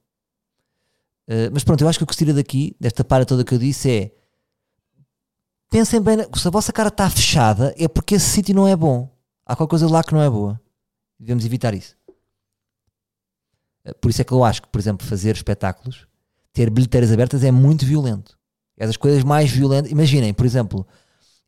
Uh, 1.28 1.52
mas 1.52 1.62
pronto, 1.62 1.82
eu 1.82 1.88
acho 1.88 1.98
que 1.98 2.04
o 2.04 2.06
que 2.06 2.14
se 2.14 2.24
tira 2.24 2.32
daqui, 2.32 2.74
desta 2.80 3.04
para 3.04 3.26
toda 3.26 3.44
que 3.44 3.54
eu 3.54 3.58
disse, 3.58 3.90
é 3.90 4.10
pensem 5.68 6.00
bem, 6.00 6.16
se 6.34 6.48
a 6.48 6.50
vossa 6.50 6.72
cara 6.72 6.88
está 6.88 7.08
fechada, 7.10 7.74
é 7.78 7.86
porque 7.86 8.14
esse 8.14 8.30
sítio 8.30 8.54
não 8.54 8.66
é 8.66 8.74
bom. 8.74 9.14
Há 9.44 9.54
qualquer 9.54 9.70
coisa 9.70 9.88
lá 9.88 10.02
que 10.02 10.14
não 10.14 10.22
é 10.22 10.30
boa. 10.30 10.60
Devemos 11.18 11.44
evitar 11.44 11.74
isso. 11.74 11.96
Por 14.00 14.10
isso 14.10 14.20
é 14.20 14.24
que 14.24 14.32
eu 14.32 14.44
acho 14.44 14.62
que, 14.62 14.68
por 14.68 14.78
exemplo, 14.78 15.06
fazer 15.06 15.34
espetáculos, 15.34 16.06
ter 16.52 16.70
bilheteiras 16.70 17.12
abertas 17.12 17.44
é 17.44 17.50
muito 17.50 17.86
violento. 17.86 18.38
É 18.76 18.86
das 18.86 18.96
coisas 18.96 19.22
mais 19.22 19.50
violentas. 19.50 19.90
Imaginem, 19.90 20.32
por 20.32 20.46
exemplo, 20.46 20.86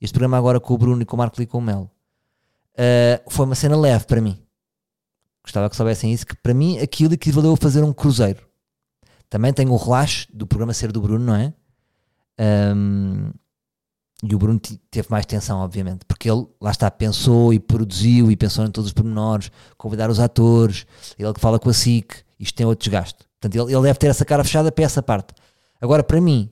este 0.01 0.13
programa 0.13 0.37
agora 0.37 0.61
com 0.61 0.75
o 0.75 0.79
Bruno 0.79 1.03
e 1.03 1.05
com 1.05 1.17
o 1.17 1.19
Marco 1.19 1.41
e 1.41 1.47
com 1.47 1.59
o 1.59 1.63
Melo 1.63 1.91
uh, 2.73 3.31
foi 3.31 3.47
uma 3.47 3.55
cena 3.55 3.77
leve 3.77 4.05
para 4.05 4.21
mim. 4.21 4.39
Gostava 5.43 5.69
que 5.69 5.77
soubessem 5.77 6.13
isso, 6.13 6.27
que 6.27 6.37
para 6.37 6.55
mim 6.55 6.79
aquilo 6.79 7.15
equivaleu 7.15 7.53
a 7.53 7.57
fazer 7.57 7.83
um 7.83 7.93
cruzeiro. 7.93 8.47
Também 9.29 9.53
tenho 9.53 9.73
o 9.73 9.77
relaxo 9.77 10.27
do 10.33 10.47
programa 10.47 10.75
ser 10.75 10.93
do 10.93 11.01
Bruno, 11.01 11.25
não 11.25 11.35
é? 11.35 11.53
Um, 12.75 13.31
e 14.23 14.35
o 14.35 14.39
Bruno 14.39 14.61
teve 14.91 15.09
mais 15.11 15.27
tensão, 15.27 15.59
obviamente, 15.59 16.05
porque 16.07 16.31
ele, 16.31 16.47
lá 16.61 16.71
está, 16.71 16.89
pensou 16.91 17.53
e 17.53 17.59
produziu 17.59 18.31
e 18.31 18.37
pensou 18.37 18.65
em 18.65 18.71
todos 18.71 18.89
os 18.89 18.93
pormenores, 18.93 19.51
convidar 19.77 20.11
os 20.11 20.21
atores, 20.21 20.87
ele 21.19 21.33
que 21.33 21.41
fala 21.41 21.59
com 21.59 21.69
a 21.69 21.73
SIC, 21.73 22.23
isto 22.43 22.57
tem 22.57 22.67
outro 22.67 22.85
desgaste. 22.85 23.19
Portanto, 23.41 23.63
ele, 23.63 23.75
ele 23.75 23.83
deve 23.83 23.99
ter 23.99 24.09
essa 24.09 24.25
cara 24.25 24.43
fechada 24.43 24.73
para 24.73 24.85
essa 24.85 25.03
parte. 25.03 25.33
Agora, 25.81 26.03
para 26.03 26.21
mim, 26.21 26.51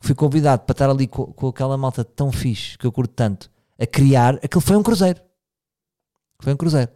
fui 0.00 0.14
convidado 0.14 0.62
para 0.62 0.72
estar 0.72 0.90
ali 0.90 1.06
com, 1.06 1.26
com 1.32 1.48
aquela 1.48 1.76
malta 1.76 2.04
tão 2.04 2.30
fixe 2.30 2.76
que 2.76 2.86
eu 2.86 2.92
curto 2.92 3.14
tanto 3.14 3.50
a 3.78 3.86
criar, 3.86 4.34
aquilo 4.36 4.60
foi 4.60 4.76
um 4.76 4.82
cruzeiro. 4.82 5.20
Foi 6.40 6.52
um 6.52 6.56
cruzeiro. 6.56 6.90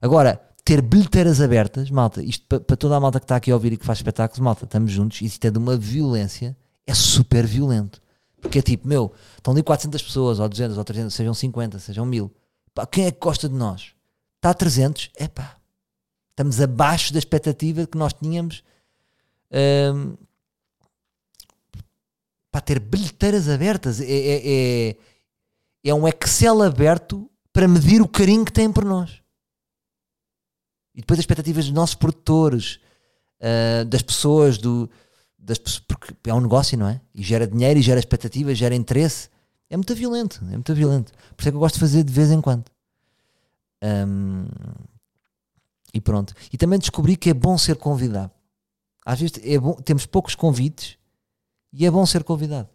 Agora, 0.00 0.40
ter 0.64 0.82
bilheteiras 0.82 1.40
abertas, 1.40 1.90
malta, 1.90 2.22
isto 2.22 2.44
para, 2.46 2.60
para 2.60 2.76
toda 2.76 2.96
a 2.96 3.00
malta 3.00 3.20
que 3.20 3.24
está 3.24 3.36
aqui 3.36 3.50
a 3.50 3.54
ouvir 3.54 3.74
e 3.74 3.76
que 3.76 3.84
faz 3.84 3.98
espetáculos, 3.98 4.40
malta, 4.40 4.64
estamos 4.64 4.90
juntos, 4.90 5.20
isto 5.20 5.44
é 5.44 5.50
de 5.50 5.58
uma 5.58 5.76
violência, 5.76 6.56
é 6.86 6.94
super 6.94 7.46
violento. 7.46 8.00
Porque 8.40 8.58
é 8.58 8.62
tipo, 8.62 8.88
meu, 8.88 9.12
estão 9.36 9.52
ali 9.52 9.62
400 9.62 10.02
pessoas, 10.02 10.40
ou 10.40 10.48
200, 10.48 10.76
ou 10.76 10.84
300, 10.84 11.14
sejam 11.14 11.32
50, 11.32 11.78
sejam 11.78 12.04
1000. 12.04 12.32
Pá, 12.74 12.86
quem 12.86 13.06
é 13.06 13.12
que 13.12 13.20
gosta 13.20 13.48
de 13.48 13.54
nós? 13.54 13.92
Está 14.36 14.50
a 14.50 14.54
300? 14.54 15.10
É 15.16 15.28
pá. 15.28 15.61
Estamos 16.32 16.60
abaixo 16.60 17.12
da 17.12 17.18
expectativa 17.18 17.86
que 17.86 17.96
nós 17.96 18.12
tínhamos. 18.12 18.64
Hum, 19.94 20.16
para 22.52 22.60
ter 22.60 22.78
bilheteiras 22.78 23.48
abertas. 23.48 24.00
É, 24.00 24.04
é, 24.04 24.88
é, 24.90 24.96
é, 25.84 25.94
um 25.94 26.06
Excel 26.06 26.62
aberto 26.62 27.28
para 27.50 27.66
medir 27.66 28.02
o 28.02 28.08
carinho 28.08 28.44
que 28.44 28.52
têm 28.52 28.70
por 28.70 28.84
nós. 28.84 29.22
E 30.94 31.00
depois 31.00 31.18
as 31.18 31.22
expectativas 31.22 31.64
dos 31.64 31.74
nossos 31.74 31.94
produtores, 31.94 32.78
uh, 33.40 33.84
das 33.86 34.02
pessoas, 34.02 34.58
do, 34.58 34.90
das, 35.38 35.58
porque 35.58 36.14
é 36.26 36.34
um 36.34 36.40
negócio, 36.40 36.76
não 36.76 36.86
é? 36.86 37.00
E 37.14 37.22
gera 37.22 37.46
dinheiro, 37.46 37.80
e 37.80 37.82
gera 37.82 37.98
expectativas, 37.98 38.58
gera 38.58 38.74
interesse. 38.74 39.30
É 39.70 39.76
muito 39.76 39.94
violento, 39.94 40.44
é 40.44 40.52
muito 40.52 40.74
violento. 40.74 41.12
Por 41.34 41.40
isso 41.40 41.48
é 41.48 41.50
que 41.50 41.56
eu 41.56 41.60
gosto 41.60 41.74
de 41.76 41.80
fazer 41.80 42.04
de 42.04 42.12
vez 42.12 42.30
em 42.30 42.42
quando. 42.42 42.64
Um, 43.82 44.46
e 45.92 46.00
pronto. 46.00 46.34
E 46.52 46.56
também 46.56 46.78
descobri 46.78 47.16
que 47.16 47.30
é 47.30 47.34
bom 47.34 47.56
ser 47.58 47.76
convidado. 47.76 48.32
Às 49.04 49.20
vezes 49.20 49.40
é 49.42 49.58
bom, 49.58 49.74
temos 49.74 50.06
poucos 50.06 50.34
convites 50.34 50.96
e 51.72 51.84
é 51.84 51.90
bom 51.90 52.04
ser 52.06 52.24
convidado. 52.24 52.68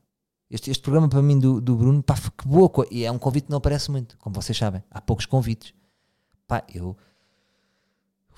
Este, 0.50 0.72
este 0.72 0.82
programa 0.82 1.10
para 1.10 1.22
mim 1.22 1.40
do, 1.40 1.60
do 1.60 1.76
Bruno, 1.76 2.02
pá, 2.02 2.16
que 2.16 2.48
boa 2.48 2.70
coisa. 2.70 2.94
E 2.94 3.04
é 3.04 3.12
um 3.12 3.18
convite 3.18 3.46
que 3.46 3.52
não 3.52 3.58
aparece 3.58 3.92
muito, 3.92 4.18
como 4.18 4.36
vocês 4.36 4.58
sabem. 4.58 4.84
Há 4.90 5.02
poucos 5.02 5.26
convites. 5.26 5.74
Pá, 6.48 6.64
eu. 6.74 6.96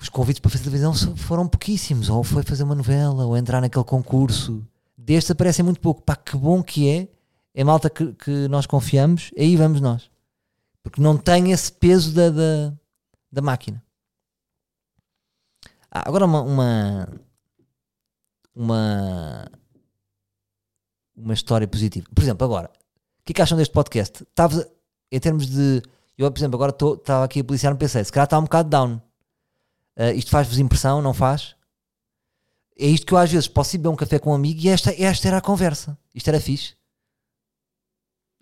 Os 0.00 0.08
convites 0.08 0.40
para 0.40 0.50
fazer 0.50 0.64
televisão 0.64 0.94
foram 1.16 1.46
pouquíssimos. 1.46 2.08
Ou 2.08 2.24
foi 2.24 2.42
fazer 2.42 2.64
uma 2.64 2.74
novela, 2.74 3.26
ou 3.26 3.36
entrar 3.36 3.60
naquele 3.60 3.84
concurso. 3.84 4.66
Destes 4.96 5.30
aparecem 5.30 5.64
muito 5.64 5.80
pouco. 5.80 6.02
Pá, 6.02 6.16
que 6.16 6.36
bom 6.36 6.62
que 6.62 6.88
é. 6.88 7.08
É 7.54 7.64
malta 7.64 7.90
que, 7.90 8.12
que 8.14 8.48
nós 8.48 8.64
confiamos, 8.64 9.32
aí 9.36 9.56
vamos 9.56 9.80
nós. 9.80 10.08
Porque 10.82 11.00
não 11.00 11.16
tem 11.16 11.50
esse 11.50 11.72
peso 11.72 12.14
da, 12.14 12.30
da, 12.30 12.72
da 13.30 13.42
máquina. 13.42 13.82
Ah, 15.90 16.08
agora 16.08 16.24
uma, 16.24 16.42
uma, 16.42 17.08
uma 18.54 19.50
uma 21.22 21.34
história 21.34 21.68
positiva. 21.68 22.06
Por 22.14 22.22
exemplo, 22.22 22.44
agora, 22.44 22.70
o 23.20 23.24
que 23.24 23.32
é 23.32 23.34
que 23.34 23.42
acham 23.42 23.56
deste 23.56 23.72
podcast? 23.72 24.22
Estava, 24.22 24.66
em 25.10 25.20
termos 25.20 25.46
de. 25.46 25.82
Eu, 26.16 26.30
por 26.30 26.38
exemplo, 26.38 26.56
agora 26.56 26.72
estava 26.72 27.24
aqui 27.24 27.40
a 27.40 27.44
policiar 27.44 27.72
no 27.72 27.78
PC, 27.78 28.04
se 28.04 28.12
calhar 28.12 28.24
está 28.24 28.38
um 28.38 28.42
bocado 28.42 28.68
down. 28.68 29.00
Uh, 29.96 30.12
isto 30.14 30.30
faz-vos 30.30 30.58
impressão, 30.58 31.00
não 31.00 31.14
faz? 31.14 31.54
É 32.78 32.86
isto 32.86 33.06
que 33.06 33.12
eu 33.12 33.18
às 33.18 33.30
vezes 33.30 33.48
posso 33.48 33.76
ir 33.76 33.78
beber 33.78 33.90
um 33.90 33.96
café 33.96 34.18
com 34.18 34.30
um 34.30 34.34
amigo 34.34 34.60
e 34.60 34.68
esta, 34.68 34.90
esta 35.02 35.28
era 35.28 35.38
a 35.38 35.40
conversa. 35.40 35.98
Isto 36.14 36.28
era 36.28 36.40
fixe. 36.40 36.74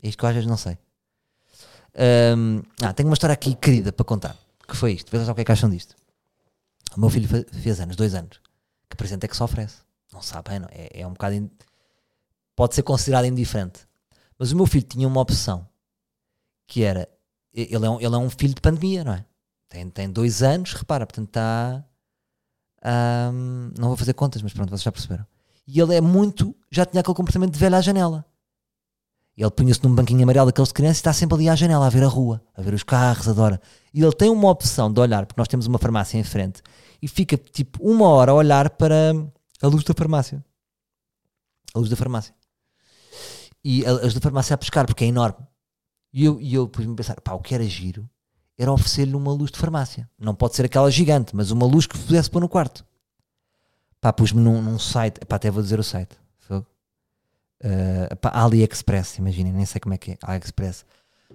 É 0.02 0.08
isto 0.08 0.18
que 0.18 0.24
eu 0.24 0.28
às 0.28 0.34
vezes 0.34 0.48
não 0.48 0.56
sei. 0.56 0.78
Um, 2.36 2.62
ah, 2.82 2.92
tenho 2.92 3.08
uma 3.08 3.14
história 3.14 3.34
aqui 3.34 3.54
querida 3.56 3.92
para 3.92 4.04
contar. 4.04 4.36
Que 4.68 4.76
foi 4.76 4.92
isto? 4.92 5.10
Vejam 5.10 5.26
só 5.26 5.32
o 5.32 5.34
que 5.34 5.40
é 5.40 5.44
que 5.44 5.52
acham 5.52 5.68
disto. 5.70 5.96
O 6.98 7.00
meu 7.00 7.10
filho 7.10 7.28
fez 7.52 7.78
anos, 7.78 7.94
dois 7.94 8.12
anos. 8.12 8.40
Que 8.90 8.96
presente 8.96 9.22
é 9.24 9.28
que 9.28 9.36
se 9.36 9.42
oferece? 9.42 9.76
Não 10.12 10.20
sabem, 10.20 10.58
não? 10.58 10.68
É, 10.72 11.02
é 11.02 11.06
um 11.06 11.12
bocado. 11.12 11.36
In 11.36 11.48
pode 12.56 12.74
ser 12.74 12.82
considerado 12.82 13.24
indiferente. 13.24 13.86
Mas 14.36 14.50
o 14.50 14.56
meu 14.56 14.66
filho 14.66 14.84
tinha 14.84 15.06
uma 15.06 15.20
opção 15.20 15.68
que 16.66 16.82
era 16.82 17.08
ele 17.54 17.86
é 17.86 17.88
um, 17.88 18.00
ele 18.00 18.14
é 18.16 18.18
um 18.18 18.28
filho 18.28 18.52
de 18.52 18.60
pandemia, 18.60 19.04
não 19.04 19.12
é? 19.12 19.24
Tem, 19.68 19.88
tem 19.88 20.10
dois 20.10 20.42
anos, 20.42 20.72
repara, 20.74 21.06
portanto 21.06 21.28
está. 21.28 21.84
Um, 22.84 23.70
não 23.78 23.88
vou 23.88 23.96
fazer 23.96 24.14
contas, 24.14 24.42
mas 24.42 24.52
pronto, 24.52 24.70
vocês 24.70 24.82
já 24.82 24.90
perceberam. 24.90 25.24
E 25.68 25.78
ele 25.80 25.94
é 25.94 26.00
muito. 26.00 26.52
Já 26.68 26.84
tinha 26.84 27.00
aquele 27.00 27.14
comportamento 27.14 27.52
de 27.52 27.60
velho 27.60 27.76
à 27.76 27.80
janela. 27.80 28.24
Ele 29.36 29.50
punha-se 29.52 29.84
num 29.84 29.94
banquinho 29.94 30.24
amarelo 30.24 30.46
daqueles 30.46 30.70
de 30.70 30.74
criança 30.74 30.98
e 30.98 31.00
está 31.00 31.12
sempre 31.12 31.36
ali 31.36 31.48
à 31.48 31.54
janela, 31.54 31.86
a 31.86 31.90
ver 31.90 32.02
a 32.02 32.08
rua, 32.08 32.42
a 32.56 32.60
ver 32.60 32.74
os 32.74 32.82
carros, 32.82 33.28
adora. 33.28 33.60
E 33.94 34.02
ele 34.02 34.12
tem 34.12 34.28
uma 34.30 34.50
opção 34.50 34.92
de 34.92 34.98
olhar, 34.98 35.26
porque 35.26 35.40
nós 35.40 35.46
temos 35.46 35.68
uma 35.68 35.78
farmácia 35.78 36.18
em 36.18 36.24
frente, 36.24 36.60
e 37.00 37.08
fica 37.08 37.36
tipo 37.36 37.82
uma 37.82 38.06
hora 38.08 38.32
a 38.32 38.34
olhar 38.34 38.70
para 38.70 39.12
a 39.62 39.66
luz 39.66 39.84
da 39.84 39.94
farmácia. 39.94 40.44
A 41.74 41.78
luz 41.78 41.90
da 41.90 41.96
farmácia 41.96 42.34
e 43.64 43.84
as 43.84 44.14
da 44.14 44.20
farmácia 44.20 44.54
a 44.54 44.58
pescar, 44.58 44.86
porque 44.86 45.04
é 45.04 45.08
enorme. 45.08 45.46
E 46.10 46.24
eu, 46.24 46.40
e 46.40 46.54
eu 46.54 46.66
pus-me 46.66 46.92
a 46.92 46.96
pensar, 46.96 47.20
pá, 47.20 47.34
o 47.34 47.40
que 47.40 47.54
era 47.54 47.64
giro 47.64 48.08
era 48.56 48.72
oferecer-lhe 48.72 49.14
uma 49.14 49.30
luz 49.30 49.50
de 49.50 49.58
farmácia. 49.58 50.08
Não 50.18 50.34
pode 50.34 50.56
ser 50.56 50.64
aquela 50.64 50.90
gigante, 50.90 51.36
mas 51.36 51.50
uma 51.50 51.66
luz 51.66 51.86
que 51.86 51.96
pudesse 51.96 52.30
pôr 52.30 52.40
no 52.40 52.48
quarto. 52.48 52.84
Pá, 54.00 54.12
pus-me 54.12 54.40
num, 54.40 54.62
num, 54.62 54.78
site, 54.78 55.20
pá, 55.26 55.36
até 55.36 55.50
vou 55.50 55.62
dizer 55.62 55.78
o 55.78 55.84
site. 55.84 56.16
Uh, 57.60 58.16
pá, 58.20 58.30
AliExpress, 58.30 59.18
imaginem, 59.18 59.52
nem 59.52 59.66
sei 59.66 59.80
como 59.80 59.92
é 59.92 59.98
que 59.98 60.12
é, 60.12 60.18
AliExpress. 60.22 60.86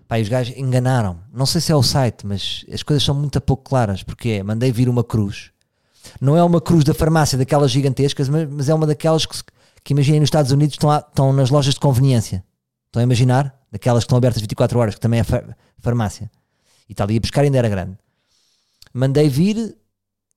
Pá, 0.07 0.19
os 0.19 0.27
gajos 0.27 0.57
enganaram. 0.57 1.21
Não 1.31 1.45
sei 1.45 1.61
se 1.61 1.71
é 1.71 1.75
o 1.75 1.83
site, 1.83 2.25
mas 2.25 2.65
as 2.73 2.81
coisas 2.81 3.03
são 3.03 3.13
muito 3.13 3.39
pouco 3.39 3.63
claras, 3.63 4.01
porque 4.01 4.29
é, 4.29 4.43
mandei 4.43 4.71
vir 4.71 4.89
uma 4.89 5.03
cruz. 5.03 5.52
Não 6.19 6.37
é 6.37 6.43
uma 6.43 6.61
cruz 6.61 6.83
da 6.83 6.93
farmácia, 6.93 7.37
daquelas 7.37 7.71
gigantescas, 7.71 8.29
mas, 8.29 8.69
é 8.69 8.73
uma 8.73 8.87
daquelas 8.87 9.25
que, 9.25 9.37
que 9.83 9.93
imaginem 9.93 10.19
nos 10.19 10.27
Estados 10.27 10.51
Unidos 10.51 10.75
estão, 10.75 10.89
lá, 10.89 11.05
estão 11.07 11.33
nas 11.33 11.49
lojas 11.49 11.73
de 11.73 11.79
conveniência. 11.79 12.43
Estão 12.87 12.99
a 12.99 13.03
imaginar? 13.03 13.53
Daquelas 13.71 14.03
que 14.03 14.05
estão 14.05 14.17
abertas 14.17 14.41
24 14.41 14.79
horas, 14.79 14.95
que 14.95 15.01
também 15.01 15.19
é 15.19 15.23
farmácia. 15.79 16.29
E 16.87 16.93
está 16.93 17.03
ali 17.03 17.17
a 17.17 17.19
buscar 17.19 17.41
ainda 17.41 17.57
era 17.57 17.69
grande. 17.69 17.97
Mandei 18.93 19.27
vir 19.27 19.75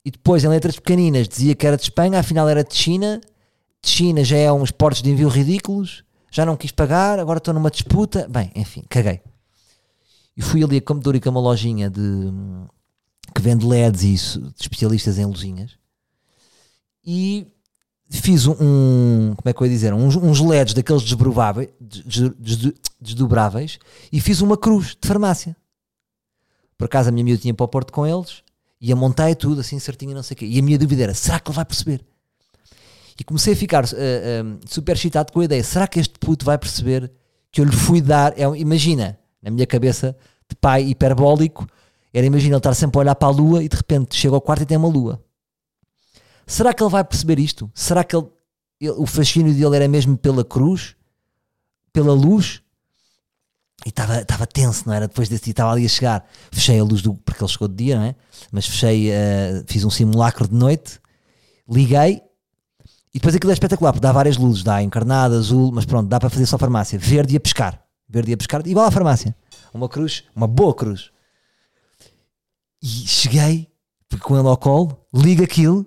e 0.05 0.11
depois 0.11 0.45
em 0.45 0.49
letras 0.49 0.77
pequeninas 0.77 1.29
dizia 1.29 1.55
que 1.55 1.67
era 1.67 1.77
de 1.77 1.83
Espanha, 1.83 2.19
afinal 2.19 2.49
era 2.49 2.65
de 2.65 2.75
China. 2.75 3.21
De 3.83 3.91
China 3.91 4.25
já 4.25 4.37
é 4.37 4.51
uns 4.51 4.71
portos 4.71 5.03
de 5.03 5.11
envio 5.11 5.29
ridículos, 5.29 6.05
já 6.31 6.47
não 6.47 6.57
quis 6.57 6.71
pagar, 6.71 7.19
agora 7.19 7.39
estou 7.39 7.53
numa 7.53 7.71
disputa. 7.71 8.27
Bem, 8.29 8.51
enfim, 8.55 8.85
caguei. 8.89 9.21
E 10.37 10.43
fui 10.43 10.63
ali 10.63 10.77
a 10.77 10.81
Camedor 10.81 11.17
e 11.17 11.29
uma 11.29 11.41
lojinha 11.41 11.91
de 11.91 12.01
que 13.37 13.43
vende 13.43 13.67
LEDs 13.67 14.03
e 14.03 14.15
isso, 14.15 14.41
de 14.41 14.63
especialistas 14.63 15.19
em 15.19 15.27
luzinhas. 15.27 15.73
E 17.05 17.47
fiz 18.09 18.47
um, 18.47 18.53
um, 18.53 19.35
como 19.37 19.51
é 19.51 19.53
que 19.53 19.61
eu 19.61 19.67
ia 19.67 19.73
dizer, 19.73 19.93
uns, 19.93 20.17
uns 20.17 20.41
LEDs 20.41 20.73
daqueles 20.73 21.03
desdobráveis, 21.03 21.69
desdobráveis 22.99 23.79
e 24.11 24.21
fiz 24.21 24.41
uma 24.41 24.57
cruz 24.57 24.97
de 25.01 25.07
farmácia. 25.07 25.55
Por 26.79 26.87
acaso 26.87 27.11
a 27.11 27.13
minha 27.13 27.25
miúda 27.25 27.43
tinha 27.43 27.53
para 27.53 27.65
o 27.65 27.69
Porto 27.69 27.93
com 27.93 28.07
eles 28.07 28.43
e 28.81 28.91
a 28.91 28.97
montei 28.97 29.35
tudo 29.35 29.61
assim 29.61 29.79
certinho 29.79 30.15
não 30.15 30.23
sei 30.23 30.35
o 30.35 30.39
quê. 30.39 30.47
E 30.47 30.59
a 30.59 30.63
minha 30.63 30.79
dúvida 30.79 31.03
era, 31.03 31.15
será 31.15 31.39
que 31.39 31.51
ele 31.51 31.57
vai 31.57 31.65
perceber? 31.65 32.05
E 33.19 33.25
comecei 33.25 33.53
a 33.53 33.57
ficar 33.57 33.85
uh, 33.85 33.89
uh, 33.89 34.61
super 34.67 34.97
excitado 34.97 35.31
com 35.33 35.41
a 35.41 35.45
ideia, 35.45 35.63
será 35.63 35.87
que 35.87 36.01
este 36.01 36.19
puto 36.19 36.45
vai 36.45 36.57
perceber 36.57 37.11
que 37.51 37.61
eu 37.61 37.65
lhe 37.65 37.77
fui 37.77 38.01
dar, 38.01 38.33
é, 38.39 38.45
imagina, 38.59 39.19
na 39.43 39.51
minha 39.51 39.67
cabeça 39.67 40.17
de 40.49 40.57
pai 40.57 40.85
hiperbólico, 40.85 41.67
era 42.17 42.27
imagina 42.27 42.55
ele 42.55 42.59
estar 42.59 42.75
sempre 42.75 42.99
a 42.99 43.01
olhar 43.01 43.15
para 43.15 43.29
a 43.29 43.31
lua 43.31 43.63
e 43.63 43.69
de 43.69 43.77
repente 43.77 44.17
chega 44.17 44.35
ao 44.35 44.41
quarto 44.41 44.63
e 44.63 44.67
tem 44.67 44.77
uma 44.77 44.89
lua. 44.89 45.23
Será 46.47 46.73
que 46.73 46.83
ele 46.83 46.91
vai 46.91 47.05
perceber 47.05 47.39
isto? 47.39 47.71
Será 47.75 48.03
que 48.03 48.17
ele, 48.17 48.27
ele, 48.81 48.93
o 48.93 49.07
fascínio 49.07 49.53
dele 49.53 49.77
era 49.77 49.89
mesmo 49.89 50.17
pela 50.17 50.45
cruz? 50.45 50.97
Pela 51.93 52.13
luz? 52.13 52.63
E 53.85 53.91
estava 53.91 54.47
tenso, 54.47 54.85
não 54.87 54.95
era? 54.95 55.09
Depois 55.09 55.29
desse 55.29 55.51
estava 55.51 55.73
ali 55.73 55.85
a 55.85 55.89
chegar. 55.89 56.27
Fechei 56.51 56.79
a 56.79 56.85
luz 56.85 57.03
do. 57.03 57.15
porque 57.15 57.43
ele 57.43 57.51
chegou 57.51 57.69
de 57.69 57.75
dia, 57.75 57.97
não 57.97 58.05
é? 58.05 58.15
Mas 58.51 58.67
fechei, 58.67 59.11
uh, 59.11 59.65
fiz 59.67 59.85
um 59.85 59.91
simulacro 59.91 60.49
de 60.49 60.55
noite, 60.55 60.99
liguei 61.69 62.23
e 63.17 63.19
depois 63.19 63.35
aquilo 63.35 63.51
é 63.51 63.55
espetacular, 63.55 63.93
porque 63.93 64.03
dá 64.03 64.13
várias 64.13 64.37
luzes, 64.37 64.63
dá 64.63 64.83
encarnada, 64.83 65.39
azul, 65.39 65.73
mas 65.73 65.87
pronto, 65.87 66.07
dá 66.07 66.21
para 66.21 66.29
fazer 66.29 66.45
só 66.45 66.59
farmácia. 66.59 66.99
Verde 66.99 67.33
e 67.33 67.37
a 67.39 67.41
pescar. 67.41 67.83
Verde 68.07 68.33
e 68.33 68.35
a 68.35 68.37
pescar, 68.37 68.61
igual 68.67 68.87
à 68.87 68.91
farmácia. 68.91 69.35
Uma 69.73 69.89
cruz, 69.89 70.25
uma 70.35 70.47
boa 70.47 70.75
cruz. 70.75 71.11
E 72.83 72.87
cheguei, 72.87 73.71
com 74.21 74.39
ele 74.39 74.49
ao 74.49 74.57
colo, 74.57 75.07
ligo 75.13 75.43
aquilo 75.43 75.87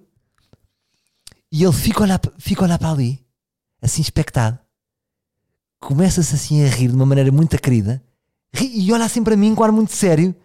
e 1.51 1.63
ele 1.63 1.73
fica 1.73 1.99
a 1.99 2.03
olhar, 2.03 2.21
fica 2.37 2.61
a 2.61 2.65
olhar 2.65 2.77
para 2.77 2.91
ali, 2.91 3.25
assim 3.81 4.01
expectado. 4.01 4.59
Começa-se 5.79 6.35
assim 6.35 6.63
a 6.63 6.67
rir 6.67 6.89
de 6.89 6.95
uma 6.95 7.05
maneira 7.05 7.31
muito 7.31 7.57
querida 7.59 8.03
e 8.53 8.91
olha 8.91 9.05
assim 9.05 9.23
para 9.23 9.35
mim 9.35 9.55
com 9.55 9.63
ar 9.63 9.71
muito 9.71 9.93
sério, 9.93 10.35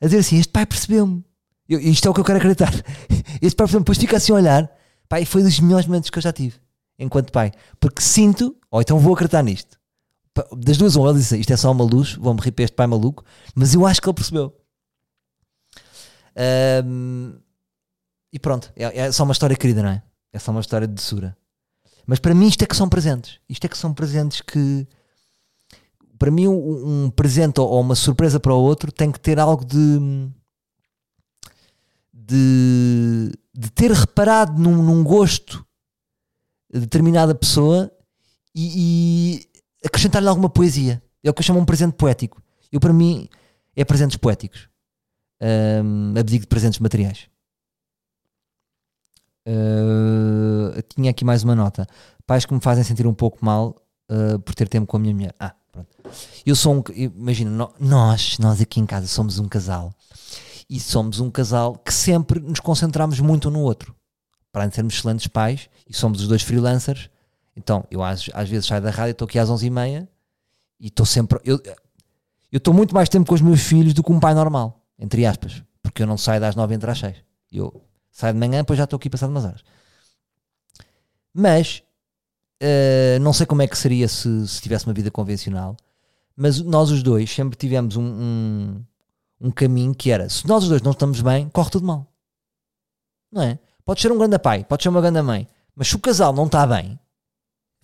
a 0.00 0.06
dizer 0.06 0.18
assim: 0.18 0.38
Este 0.38 0.52
pai 0.52 0.64
percebeu-me. 0.64 1.24
Isto 1.68 2.08
é 2.08 2.10
o 2.10 2.14
que 2.14 2.20
eu 2.20 2.24
quero 2.24 2.38
acreditar. 2.38 2.72
Este 3.42 3.56
pai 3.56 3.66
percebeu-me. 3.66 3.84
Depois 3.84 3.98
fica 3.98 4.16
assim 4.16 4.32
a 4.32 4.36
olhar. 4.36 4.70
Pai, 5.08 5.24
foi 5.24 5.42
dos 5.42 5.58
melhores 5.60 5.86
momentos 5.86 6.10
que 6.10 6.18
eu 6.18 6.22
já 6.22 6.32
tive 6.32 6.56
enquanto 6.98 7.32
pai. 7.32 7.52
Porque 7.80 8.00
sinto, 8.02 8.56
ou 8.70 8.80
então 8.80 8.98
vou 8.98 9.14
acreditar 9.14 9.42
nisto. 9.42 9.78
Das 10.56 10.76
duas, 10.76 10.96
uma, 10.96 11.10
ele 11.10 11.18
disse: 11.18 11.36
Isto 11.38 11.52
é 11.52 11.56
só 11.56 11.70
uma 11.72 11.84
luz, 11.84 12.14
vou-me 12.14 12.40
rir 12.40 12.52
para 12.52 12.64
este 12.64 12.74
pai 12.74 12.86
maluco. 12.86 13.24
Mas 13.54 13.74
eu 13.74 13.86
acho 13.86 14.00
que 14.00 14.08
ele 14.08 14.14
percebeu. 14.14 14.54
Um, 16.84 17.34
e 18.32 18.38
pronto, 18.38 18.72
é, 18.76 18.98
é, 18.98 19.12
só 19.12 19.24
uma 19.24 19.32
história 19.32 19.56
querida, 19.56 19.82
não 19.82 19.90
é? 19.90 20.02
É 20.32 20.38
só 20.38 20.50
uma 20.50 20.60
história 20.60 20.86
de 20.86 20.94
doçura. 20.94 21.36
Mas 22.06 22.18
para 22.18 22.34
mim 22.34 22.46
isto 22.46 22.62
é 22.62 22.66
que 22.66 22.76
são 22.76 22.88
presentes. 22.88 23.40
Isto 23.48 23.64
é 23.64 23.68
que 23.68 23.78
são 23.78 23.92
presentes 23.92 24.40
que. 24.40 24.86
Para 26.18 26.30
mim, 26.30 26.48
um, 26.48 27.04
um 27.04 27.10
presente 27.10 27.60
ou 27.60 27.80
uma 27.80 27.94
surpresa 27.94 28.40
para 28.40 28.54
o 28.54 28.60
outro 28.60 28.90
tem 28.90 29.10
que 29.10 29.20
ter 29.20 29.38
algo 29.38 29.64
de. 29.64 30.28
de, 32.12 33.32
de 33.54 33.70
ter 33.70 33.90
reparado 33.90 34.60
num, 34.60 34.82
num 34.82 35.02
gosto 35.02 35.64
de 36.72 36.80
determinada 36.80 37.34
pessoa 37.34 37.90
e, 38.54 39.40
e 39.82 39.86
acrescentar-lhe 39.86 40.28
alguma 40.28 40.48
poesia. 40.48 41.02
É 41.22 41.30
o 41.30 41.34
que 41.34 41.40
eu 41.40 41.44
chamo 41.44 41.60
um 41.60 41.64
presente 41.64 41.94
poético. 41.94 42.42
Eu, 42.70 42.80
para 42.80 42.92
mim, 42.92 43.28
é 43.74 43.84
presentes 43.84 44.16
poéticos. 44.16 44.68
Um, 45.40 46.14
abdico 46.18 46.42
de 46.42 46.48
presentes 46.48 46.78
materiais. 46.78 47.28
Uh, 49.46 50.82
tinha 50.94 51.10
aqui 51.10 51.24
mais 51.24 51.42
uma 51.42 51.54
nota. 51.54 51.86
Pais 52.26 52.44
que 52.44 52.52
me 52.52 52.60
fazem 52.60 52.84
sentir 52.84 53.06
um 53.06 53.14
pouco 53.14 53.42
mal 53.44 53.76
uh, 54.10 54.38
por 54.40 54.54
ter 54.54 54.68
tempo 54.68 54.86
com 54.86 54.96
a 54.96 55.00
minha 55.00 55.14
mulher. 55.14 55.34
Ah, 55.38 55.54
pronto. 55.72 55.88
Eu 56.44 56.54
sou 56.54 56.74
um. 56.74 56.82
Imagina, 56.94 57.70
nós, 57.78 58.38
nós 58.38 58.60
aqui 58.60 58.80
em 58.80 58.86
casa 58.86 59.06
somos 59.06 59.38
um 59.38 59.48
casal 59.48 59.94
e 60.68 60.78
somos 60.78 61.18
um 61.20 61.30
casal 61.30 61.76
que 61.76 61.92
sempre 61.94 62.40
nos 62.40 62.60
concentramos 62.60 63.20
muito 63.20 63.48
um 63.48 63.52
no 63.52 63.60
outro. 63.60 63.94
Para 64.52 64.70
sermos 64.70 64.94
excelentes 64.94 65.26
pais 65.28 65.70
e 65.88 65.94
somos 65.94 66.20
os 66.20 66.28
dois 66.28 66.42
freelancers. 66.42 67.08
Então, 67.56 67.84
eu 67.90 68.02
às, 68.02 68.28
às 68.34 68.48
vezes 68.48 68.66
saio 68.66 68.82
da 68.82 68.90
rádio, 68.90 69.12
estou 69.12 69.26
aqui 69.26 69.38
às 69.38 69.48
11h30 69.48 70.06
e 70.80 70.86
estou 70.88 71.06
sempre. 71.06 71.40
Eu 71.44 71.60
estou 72.52 72.72
muito 72.72 72.94
mais 72.94 73.08
tempo 73.08 73.26
com 73.26 73.34
os 73.34 73.40
meus 73.40 73.60
filhos 73.60 73.94
do 73.94 74.02
que 74.02 74.12
um 74.12 74.20
pai 74.20 74.34
normal, 74.34 74.77
entre 74.98 75.24
aspas, 75.24 75.62
porque 75.82 76.02
eu 76.02 76.06
não 76.06 76.18
saio 76.18 76.40
das 76.40 76.56
9 76.56 76.74
entre 76.74 76.90
as 76.90 76.98
6. 76.98 77.16
Eu 77.52 77.88
Sai 78.18 78.32
de 78.32 78.38
manhã, 78.40 78.58
depois 78.58 78.76
já 78.76 78.82
estou 78.82 78.96
aqui 78.96 79.08
passado 79.08 79.30
umas 79.30 79.44
horas. 79.44 79.62
Mas 81.32 81.84
uh, 82.60 83.20
não 83.20 83.32
sei 83.32 83.46
como 83.46 83.62
é 83.62 83.68
que 83.68 83.78
seria 83.78 84.08
se, 84.08 84.48
se 84.48 84.60
tivesse 84.60 84.86
uma 84.86 84.92
vida 84.92 85.08
convencional, 85.08 85.76
mas 86.34 86.60
nós 86.60 86.90
os 86.90 87.00
dois 87.00 87.30
sempre 87.30 87.56
tivemos 87.56 87.94
um, 87.94 88.02
um, 88.02 88.84
um, 89.40 89.50
caminho 89.52 89.94
que 89.94 90.10
era: 90.10 90.28
se 90.28 90.44
nós 90.48 90.64
os 90.64 90.68
dois 90.68 90.82
não 90.82 90.90
estamos 90.90 91.20
bem, 91.20 91.48
corre 91.50 91.70
tudo 91.70 91.86
mal. 91.86 92.12
Não 93.30 93.42
é? 93.42 93.60
Pode 93.84 94.00
ser 94.00 94.10
um 94.10 94.18
grande 94.18 94.36
pai, 94.36 94.64
pode 94.64 94.82
ser 94.82 94.88
uma 94.88 95.00
grande 95.00 95.22
mãe, 95.22 95.46
mas 95.72 95.86
se 95.86 95.94
o 95.94 96.00
casal 96.00 96.32
não 96.32 96.46
está 96.46 96.66
bem, 96.66 96.98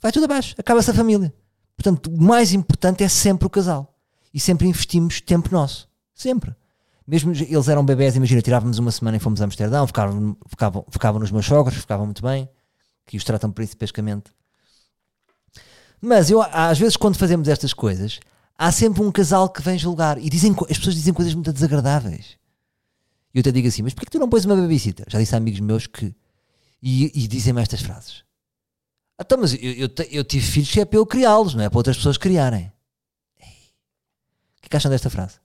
vai 0.01 0.11
tudo 0.11 0.25
abaixo, 0.25 0.57
acaba-se 0.59 0.91
a 0.91 0.95
família. 0.95 1.33
Portanto, 1.77 2.11
o 2.11 2.21
mais 2.21 2.53
importante 2.53 3.05
é 3.05 3.09
sempre 3.09 3.47
o 3.47 3.51
casal. 3.51 3.97
E 4.33 4.41
sempre 4.41 4.67
investimos 4.67 5.21
tempo 5.21 5.49
nosso. 5.53 5.89
Sempre. 6.13 6.57
Mesmo 7.07 7.33
eles 7.33 7.69
eram 7.69 7.85
bebés, 7.85 8.17
imagina, 8.17 8.41
tirávamos 8.41 8.79
uma 8.79 8.91
semana 8.91 9.17
e 9.17 9.21
fomos 9.21 9.41
a 9.41 9.45
Amsterdão, 9.45 9.87
ficavam, 9.87 10.37
ficavam, 10.49 10.87
ficavam 10.91 11.21
nos 11.21 11.31
meus 11.31 11.45
sogros, 11.45 11.77
ficavam 11.77 12.07
muito 12.07 12.23
bem, 12.23 12.49
que 13.05 13.17
os 13.17 13.25
tratam 13.25 13.51
principescamente. 13.53 14.31
Mas 16.01 16.31
eu, 16.31 16.43
às 16.43 16.79
vezes, 16.79 16.97
quando 16.97 17.17
fazemos 17.17 17.49
estas 17.49 17.75
coisas, 17.75 18.21
há 18.59 18.73
sempre 18.73 19.03
um 19.03 19.13
casal 19.13 19.49
que 19.49 19.63
vem 19.63 19.79
julgar 19.79 20.19
e 20.19 20.31
dizem, 20.31 20.55
as 20.71 20.79
pessoas 20.79 20.95
dizem 20.95 21.13
coisas 21.13 21.35
muito 21.35 21.53
desagradáveis. 21.53 22.39
E 23.35 23.39
eu 23.39 23.41
até 23.41 23.51
digo 23.51 23.67
assim: 23.67 23.83
Mas 23.83 23.93
porquê 23.93 24.07
que 24.07 24.13
tu 24.13 24.19
não 24.19 24.29
pões 24.29 24.45
uma 24.45 24.55
babysitter? 24.55 25.07
Já 25.09 25.19
disse 25.19 25.35
a 25.35 25.39
amigos 25.39 25.61
meus 25.61 25.87
que. 25.87 26.15
E, 26.81 27.25
e 27.25 27.27
dizem-me 27.27 27.61
estas 27.61 27.81
frases. 27.81 28.23
Então, 29.21 29.39
mas 29.39 29.55
eu, 29.55 29.73
eu, 29.73 29.91
eu, 30.11 30.25
tive 30.25 30.45
filhos 30.45 30.71
que 30.71 30.81
é 30.81 30.85
para 30.85 30.99
eu 30.99 31.07
criá-los, 31.07 31.55
não 31.55 31.65
é 31.65 31.69
para 31.69 31.79
outras 31.79 31.97
pessoas 31.97 32.19
criarem. 32.19 32.73
O 33.37 34.61
que, 34.61 34.67
é 34.67 34.69
que 34.69 34.77
acham 34.77 34.91
desta 34.91 35.09
frase? 35.09 35.39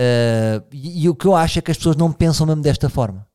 Uh, 0.00 0.64
e, 0.72 1.04
e, 1.04 1.08
o 1.10 1.14
que 1.14 1.26
eu 1.26 1.36
acho 1.36 1.58
é 1.58 1.62
que 1.62 1.70
as 1.70 1.76
pessoas 1.76 1.94
não 1.94 2.10
pensam 2.10 2.46
mesmo 2.46 2.62
desta 2.62 2.88
forma. 2.88 3.28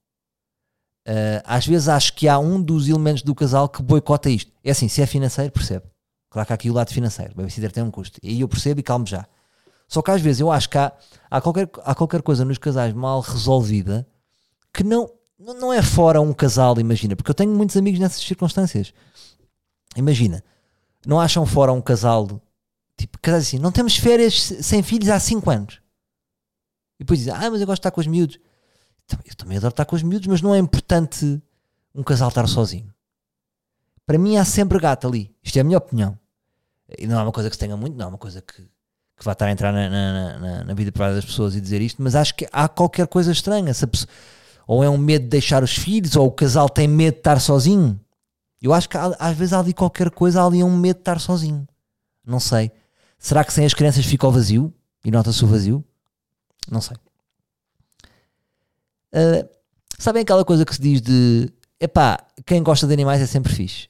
Uh, 1.07 1.37
às 1.43 1.67
vezes 1.67 1.87
acho 1.87 2.13
que 2.15 2.27
há 2.27 2.39
um 2.39 2.59
dos 2.59 2.89
elementos 2.89 3.21
do 3.21 3.35
casal 3.35 3.69
que 3.69 3.83
boicota 3.83 4.31
isto. 4.31 4.51
É 4.63 4.71
assim, 4.71 4.87
se 4.87 4.99
é 4.99 5.05
financeiro, 5.05 5.51
percebe. 5.51 5.85
Claro 6.27 6.47
que 6.47 6.53
há 6.53 6.55
aqui 6.55 6.71
o 6.71 6.73
lado 6.73 6.91
financeiro. 6.91 7.33
O 7.33 7.35
babysitter 7.35 7.71
tem 7.71 7.83
um 7.83 7.91
custo. 7.91 8.19
E 8.23 8.29
aí 8.29 8.41
eu 8.41 8.47
percebo 8.47 8.79
e 8.79 8.83
calmo 8.83 9.05
já. 9.05 9.27
Só 9.87 10.01
que 10.01 10.09
às 10.09 10.19
vezes 10.19 10.39
eu 10.39 10.51
acho 10.51 10.67
que 10.67 10.77
há, 10.79 10.91
há, 11.29 11.39
qualquer, 11.39 11.69
há 11.83 11.93
qualquer 11.93 12.23
coisa 12.23 12.43
nos 12.43 12.57
casais 12.57 12.93
mal 12.93 13.19
resolvida 13.19 14.07
que 14.73 14.83
não, 14.83 15.07
não 15.37 15.71
é 15.71 15.83
fora 15.83 16.19
um 16.19 16.33
casal, 16.33 16.79
imagina. 16.79 17.15
Porque 17.15 17.29
eu 17.29 17.35
tenho 17.35 17.51
muitos 17.51 17.77
amigos 17.77 17.99
nessas 17.99 18.21
circunstâncias. 18.21 18.91
Imagina, 19.95 20.43
não 21.05 21.19
acham 21.19 21.45
fora 21.45 21.71
um 21.71 21.79
casal, 21.79 22.41
tipo, 22.97 23.19
casais 23.19 23.43
assim, 23.49 23.59
não 23.59 23.71
temos 23.71 23.95
férias 23.95 24.41
sem 24.61 24.81
filhos 24.81 25.09
há 25.09 25.19
5 25.19 25.47
anos. 25.51 25.84
E 26.99 27.03
depois 27.03 27.19
dizem, 27.19 27.33
ah, 27.33 27.49
mas 27.49 27.61
eu 27.61 27.67
gosto 27.67 27.77
de 27.77 27.79
estar 27.79 27.91
com 27.91 28.01
os 28.01 28.07
miúdos. 28.07 28.39
Então, 29.05 29.19
eu 29.25 29.35
também 29.35 29.57
adoro 29.57 29.71
estar 29.71 29.85
com 29.85 29.95
os 29.95 30.03
miúdos, 30.03 30.27
mas 30.27 30.41
não 30.41 30.53
é 30.55 30.57
importante 30.57 31.41
um 31.93 32.03
casal 32.03 32.29
estar 32.29 32.47
sozinho. 32.47 32.93
Para 34.05 34.17
mim 34.17 34.37
há 34.37 34.45
sempre 34.45 34.79
gato 34.79 35.07
ali. 35.07 35.33
Isto 35.43 35.57
é 35.57 35.61
a 35.61 35.63
minha 35.63 35.77
opinião. 35.77 36.17
E 36.97 37.07
não 37.07 37.19
é 37.19 37.23
uma 37.23 37.31
coisa 37.31 37.49
que 37.49 37.55
se 37.55 37.59
tenha 37.59 37.75
muito, 37.75 37.97
não 37.97 38.05
é 38.05 38.09
uma 38.09 38.17
coisa 38.17 38.41
que, 38.41 38.61
que 38.61 39.23
vai 39.23 39.33
estar 39.33 39.45
a 39.45 39.51
entrar 39.51 39.71
na, 39.71 39.89
na, 39.89 40.39
na, 40.39 40.63
na 40.63 40.73
vida 40.73 40.91
privada 40.91 41.15
das 41.15 41.25
pessoas 41.25 41.55
e 41.55 41.61
dizer 41.61 41.81
isto, 41.81 42.01
mas 42.01 42.15
acho 42.15 42.35
que 42.35 42.47
há 42.51 42.67
qualquer 42.67 43.07
coisa 43.07 43.31
estranha. 43.31 43.73
Pessoa, 43.73 44.09
ou 44.67 44.83
é 44.83 44.89
um 44.89 44.97
medo 44.97 45.23
de 45.23 45.29
deixar 45.29 45.63
os 45.63 45.75
filhos, 45.75 46.15
ou 46.15 46.27
o 46.27 46.31
casal 46.31 46.69
tem 46.69 46.87
medo 46.87 47.15
de 47.15 47.19
estar 47.19 47.39
sozinho. 47.39 47.99
Eu 48.61 48.73
acho 48.73 48.89
que 48.89 48.97
há, 48.97 49.15
às 49.19 49.37
vezes 49.37 49.53
há 49.53 49.59
ali 49.59 49.73
qualquer 49.73 50.09
coisa, 50.09 50.41
há 50.41 50.45
ali 50.45 50.63
um 50.63 50.75
medo 50.75 50.97
de 50.97 51.01
estar 51.01 51.19
sozinho. 51.19 51.67
Não 52.25 52.39
sei. 52.39 52.71
Será 53.17 53.43
que 53.43 53.53
sem 53.53 53.65
as 53.65 53.73
crianças 53.73 54.05
fica 54.05 54.27
o 54.27 54.31
vazio? 54.31 54.73
E 55.03 55.11
nota-se 55.11 55.43
o 55.43 55.47
vazio? 55.47 55.83
Não 56.71 56.81
sei. 56.81 56.97
Uh, 59.13 59.47
sabem 59.97 60.23
aquela 60.23 60.43
coisa 60.43 60.65
que 60.65 60.75
se 60.75 60.81
diz 60.81 61.01
de 61.01 61.51
epá, 61.79 62.17
quem 62.45 62.61
gosta 62.61 62.87
de 62.87 62.93
animais 62.93 63.21
é 63.21 63.25
sempre 63.25 63.53
fixe. 63.53 63.87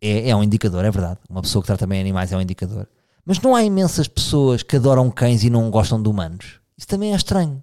É, 0.00 0.30
é 0.30 0.36
um 0.36 0.42
indicador, 0.42 0.84
é 0.84 0.90
verdade. 0.90 1.20
Uma 1.28 1.42
pessoa 1.42 1.62
que 1.62 1.66
trata 1.66 1.86
bem 1.86 2.00
animais 2.00 2.32
é 2.32 2.36
um 2.36 2.40
indicador. 2.40 2.88
Mas 3.24 3.40
não 3.40 3.56
há 3.56 3.64
imensas 3.64 4.06
pessoas 4.06 4.62
que 4.62 4.76
adoram 4.76 5.10
cães 5.10 5.42
e 5.42 5.50
não 5.50 5.70
gostam 5.70 6.00
de 6.02 6.08
humanos. 6.08 6.60
Isso 6.76 6.86
também 6.86 7.12
é 7.12 7.16
estranho. 7.16 7.62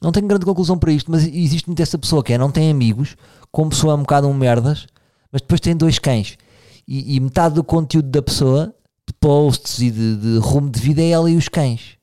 Não 0.00 0.12
tenho 0.12 0.26
grande 0.26 0.44
conclusão 0.44 0.76
para 0.78 0.92
isto, 0.92 1.10
mas 1.10 1.24
existe 1.24 1.68
muito 1.68 1.80
essa 1.80 1.96
pessoa 1.96 2.24
que 2.24 2.32
é, 2.32 2.38
não 2.38 2.50
tem 2.50 2.70
amigos, 2.70 3.16
como 3.52 3.70
pessoa 3.70 3.92
é 3.92 3.96
um 3.96 4.00
bocado 4.00 4.26
um 4.26 4.34
merdas, 4.34 4.86
mas 5.30 5.40
depois 5.40 5.60
tem 5.60 5.76
dois 5.76 5.98
cães. 5.98 6.36
E, 6.86 7.14
e 7.14 7.20
metade 7.20 7.54
do 7.54 7.62
conteúdo 7.62 8.10
da 8.10 8.20
pessoa, 8.20 8.74
posts 9.22 9.78
e 9.78 9.90
de, 9.90 10.16
de, 10.16 10.38
rumo 10.38 10.68
de 10.68 10.80
vida, 10.80 11.00
é 11.00 11.10
ela 11.10 11.30
e 11.30 11.36
os 11.36 11.48
cães. 11.48 11.96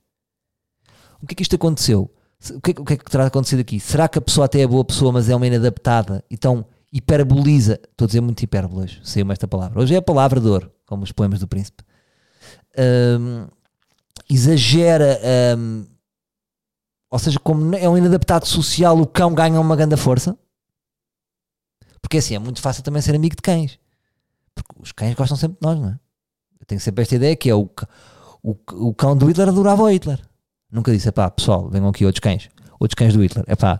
O 1.21 1.27
que 1.27 1.33
é 1.33 1.35
que 1.35 1.43
isto 1.43 1.57
aconteceu? 1.57 2.09
O 2.55 2.61
que, 2.61 2.71
é, 2.71 2.81
o 2.81 2.85
que 2.85 2.93
é 2.93 2.97
que 2.97 3.11
terá 3.11 3.25
acontecido 3.25 3.59
aqui? 3.59 3.77
Será 3.77 4.07
que 4.07 4.17
a 4.17 4.21
pessoa 4.21 4.45
até 4.45 4.61
é 4.61 4.67
boa 4.67 4.85
pessoa, 4.85 5.11
mas 5.11 5.27
é 5.27 5.35
uma 5.35 5.45
inadaptada? 5.45 6.23
Então 6.31 6.65
hiperboliza. 6.93 7.73
Estou 7.91 8.05
a 8.05 8.07
dizer 8.07 8.21
muito 8.21 8.41
hipérbole 8.41 8.83
hoje, 8.83 9.01
saiu-me 9.03 9.33
esta 9.33 9.49
palavra. 9.49 9.81
Hoje 9.81 9.93
é 9.93 9.97
a 9.97 10.01
palavra 10.01 10.39
dor, 10.39 10.71
como 10.85 11.03
os 11.03 11.11
poemas 11.11 11.41
do 11.41 11.47
príncipe. 11.47 11.83
Um, 13.19 13.47
exagera. 14.29 15.19
Um, 15.57 15.85
ou 17.11 17.19
seja, 17.19 17.37
como 17.37 17.75
é 17.75 17.89
um 17.89 17.97
inadaptado 17.97 18.47
social, 18.47 18.97
o 18.97 19.05
cão 19.05 19.33
ganha 19.33 19.59
uma 19.59 19.75
grande 19.75 19.97
força. 19.97 20.37
Porque 22.01 22.19
assim, 22.19 22.35
é 22.35 22.39
muito 22.39 22.61
fácil 22.61 22.81
também 22.81 23.01
ser 23.01 23.13
amigo 23.13 23.35
de 23.35 23.41
cães. 23.41 23.77
Porque 24.55 24.71
os 24.81 24.93
cães 24.93 25.15
gostam 25.15 25.35
sempre 25.35 25.57
de 25.59 25.67
nós, 25.67 25.77
não 25.77 25.89
é? 25.89 25.99
Eu 26.59 26.65
tenho 26.65 26.81
sempre 26.81 27.01
esta 27.01 27.15
ideia 27.15 27.35
que 27.35 27.49
é 27.49 27.55
o, 27.55 27.69
o, 28.43 28.55
o 28.71 28.93
cão 28.93 29.15
do 29.15 29.27
Hitler 29.27 29.49
adorava 29.49 29.83
o 29.83 29.89
Hitler. 29.89 30.19
Nunca 30.71 30.91
disse, 30.91 31.11
pá, 31.11 31.29
pessoal, 31.29 31.69
venham 31.69 31.89
aqui 31.89 32.05
outros 32.05 32.19
cães. 32.19 32.49
Outros 32.79 32.95
cães 32.95 33.13
do 33.13 33.23
Hitler. 33.23 33.43
É 33.47 33.55
pá, 33.55 33.79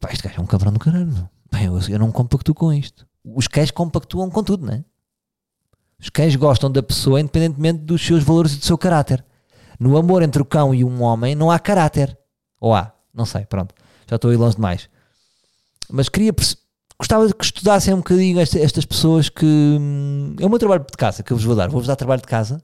pá, 0.00 0.10
este 0.12 0.26
gajo 0.26 0.40
é 0.40 0.42
um 0.42 0.46
cabrão 0.46 0.72
do 0.72 0.78
caralho. 0.78 1.28
Bem, 1.52 1.66
eu, 1.66 1.78
eu 1.88 1.98
não 1.98 2.10
compactuo 2.10 2.54
com 2.54 2.72
isto. 2.72 3.06
Os 3.24 3.48
cães 3.48 3.70
compactuam 3.70 4.30
com 4.30 4.42
tudo, 4.42 4.66
não 4.66 4.74
é? 4.74 4.84
Os 5.98 6.10
cães 6.10 6.36
gostam 6.36 6.70
da 6.70 6.82
pessoa 6.82 7.20
independentemente 7.20 7.80
dos 7.80 8.04
seus 8.04 8.22
valores 8.22 8.54
e 8.54 8.58
do 8.58 8.64
seu 8.64 8.78
caráter. 8.78 9.24
No 9.78 9.96
amor 9.96 10.22
entre 10.22 10.40
o 10.40 10.44
cão 10.44 10.74
e 10.74 10.84
um 10.84 11.02
homem 11.02 11.34
não 11.34 11.50
há 11.50 11.58
caráter. 11.58 12.16
Ou 12.60 12.74
há, 12.74 12.92
não 13.12 13.26
sei, 13.26 13.44
pronto. 13.44 13.74
Já 14.08 14.16
estou 14.16 14.30
aí 14.30 14.36
longe 14.36 14.56
demais. 14.56 14.88
Mas 15.90 16.08
queria 16.08 16.32
gostava 16.98 17.32
que 17.32 17.44
estudassem 17.44 17.94
um 17.94 17.98
bocadinho 17.98 18.40
esta, 18.40 18.58
estas 18.58 18.84
pessoas 18.84 19.28
que 19.28 19.44
hum, 19.44 20.34
é 20.40 20.46
o 20.46 20.48
meu 20.48 20.58
trabalho 20.58 20.84
de 20.84 20.96
casa 20.96 21.22
que 21.22 21.32
eu 21.32 21.36
vos 21.36 21.44
vou 21.44 21.54
dar. 21.54 21.68
Vou-vos 21.68 21.86
dar 21.86 21.96
trabalho 21.96 22.20
de 22.20 22.26
casa. 22.26 22.62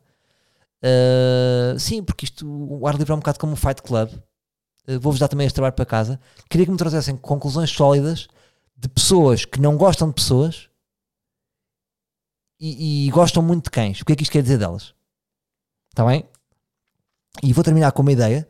Uh, 0.82 1.78
sim, 1.78 2.02
porque 2.02 2.24
isto 2.24 2.46
o 2.48 2.86
ar 2.86 2.96
livre 2.96 3.12
é 3.12 3.14
um 3.14 3.18
bocado 3.18 3.38
como 3.38 3.52
um 3.52 3.56
fight 3.56 3.82
club. 3.82 4.10
Uh, 4.88 4.98
vou-vos 4.98 5.20
dar 5.20 5.28
também 5.28 5.46
este 5.46 5.54
trabalho 5.54 5.74
para 5.74 5.84
casa. 5.84 6.20
Queria 6.48 6.66
que 6.66 6.72
me 6.72 6.78
trouxessem 6.78 7.16
conclusões 7.16 7.70
sólidas 7.70 8.28
de 8.76 8.88
pessoas 8.88 9.44
que 9.44 9.60
não 9.60 9.76
gostam 9.76 10.08
de 10.08 10.14
pessoas 10.14 10.68
e, 12.58 13.06
e 13.06 13.10
gostam 13.10 13.42
muito 13.42 13.64
de 13.64 13.70
cães. 13.70 14.00
O 14.00 14.04
que 14.04 14.12
é 14.12 14.16
que 14.16 14.22
isto 14.22 14.32
quer 14.32 14.42
dizer 14.42 14.58
delas? 14.58 14.94
Está 15.90 16.04
bem? 16.04 16.24
E 17.42 17.52
vou 17.52 17.62
terminar 17.62 17.92
com 17.92 18.02
uma 18.02 18.12
ideia 18.12 18.48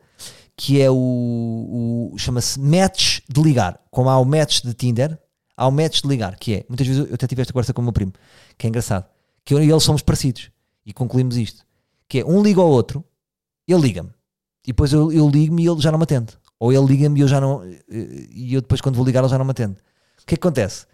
que 0.55 0.81
é 0.81 0.89
o, 0.89 2.11
o 2.13 2.17
chama-se 2.17 2.59
match 2.59 3.19
de 3.27 3.41
ligar. 3.41 3.79
Como 3.89 4.09
há 4.09 4.17
o 4.19 4.25
match 4.25 4.61
de 4.61 4.73
Tinder, 4.73 5.19
há 5.55 5.67
o 5.67 5.71
match 5.71 6.01
de 6.01 6.07
ligar, 6.07 6.37
que 6.37 6.55
é, 6.55 6.65
muitas 6.67 6.87
vezes 6.87 7.07
eu 7.07 7.15
até 7.15 7.27
tive 7.27 7.41
esta 7.41 7.53
conversa 7.53 7.73
com 7.73 7.81
o 7.81 7.83
meu 7.83 7.93
primo, 7.93 8.13
que 8.57 8.67
é 8.67 8.69
engraçado, 8.69 9.05
que 9.45 9.53
eu 9.53 9.63
e 9.63 9.69
ele 9.69 9.79
somos 9.79 10.01
parecidos, 10.01 10.51
e 10.85 10.93
concluímos 10.93 11.37
isto, 11.37 11.65
que 12.07 12.19
é, 12.19 12.25
um 12.25 12.41
liga 12.41 12.61
ao 12.61 12.69
outro, 12.69 13.03
ele 13.67 13.81
liga-me, 13.81 14.09
e 14.63 14.67
depois 14.67 14.91
eu, 14.93 15.11
eu 15.11 15.29
ligo-me 15.29 15.63
e 15.63 15.67
ele 15.67 15.81
já 15.81 15.91
não 15.91 15.99
me 15.99 16.03
atende, 16.03 16.33
ou 16.59 16.71
ele 16.71 16.85
liga-me 16.85 17.19
e 17.19 17.23
eu 17.23 17.27
já 17.27 17.41
não, 17.41 17.63
e 17.89 18.53
eu 18.53 18.61
depois 18.61 18.81
quando 18.81 18.95
vou 18.95 19.05
ligar 19.05 19.19
ele 19.19 19.29
já 19.29 19.37
não 19.37 19.45
me 19.45 19.51
atende. 19.51 19.75
O 20.21 20.25
que 20.25 20.35
é 20.35 20.37
que 20.37 20.47
acontece? 20.47 20.85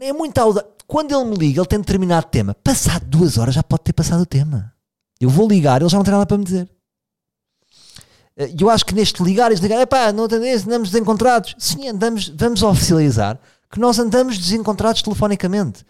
É 0.00 0.12
muito 0.12 0.36
auda... 0.38 0.66
Quando 0.86 1.14
ele 1.14 1.24
me 1.24 1.36
liga, 1.36 1.60
ele 1.60 1.66
tem 1.66 1.78
determinado 1.78 2.26
tema. 2.26 2.54
Passado 2.54 3.06
duas 3.06 3.38
horas 3.38 3.54
já 3.54 3.62
pode 3.62 3.84
ter 3.84 3.94
passado 3.94 4.20
o 4.20 4.26
tema. 4.26 4.74
Eu 5.18 5.30
vou 5.30 5.48
ligar, 5.48 5.80
ele 5.80 5.88
já 5.88 5.96
não 5.96 6.04
tem 6.04 6.12
nada 6.12 6.26
para 6.26 6.36
me 6.36 6.44
dizer. 6.44 6.68
Eh, 8.36 8.54
eu 8.58 8.70
acho 8.70 8.84
que 8.84 8.94
neste 8.94 9.22
ligar 9.22 9.50
e 9.50 9.54
desligar, 9.54 9.80
epá, 9.80 10.12
não 10.12 10.24
andamos 10.24 10.90
desencontrados. 10.90 11.54
Sim, 11.58 11.88
andamos, 11.88 12.28
vamos 12.28 12.62
oficializar 12.62 13.38
que 13.70 13.80
nós 13.80 13.98
andamos 13.98 14.38
desencontrados 14.38 15.02
telefonicamente. 15.02 15.84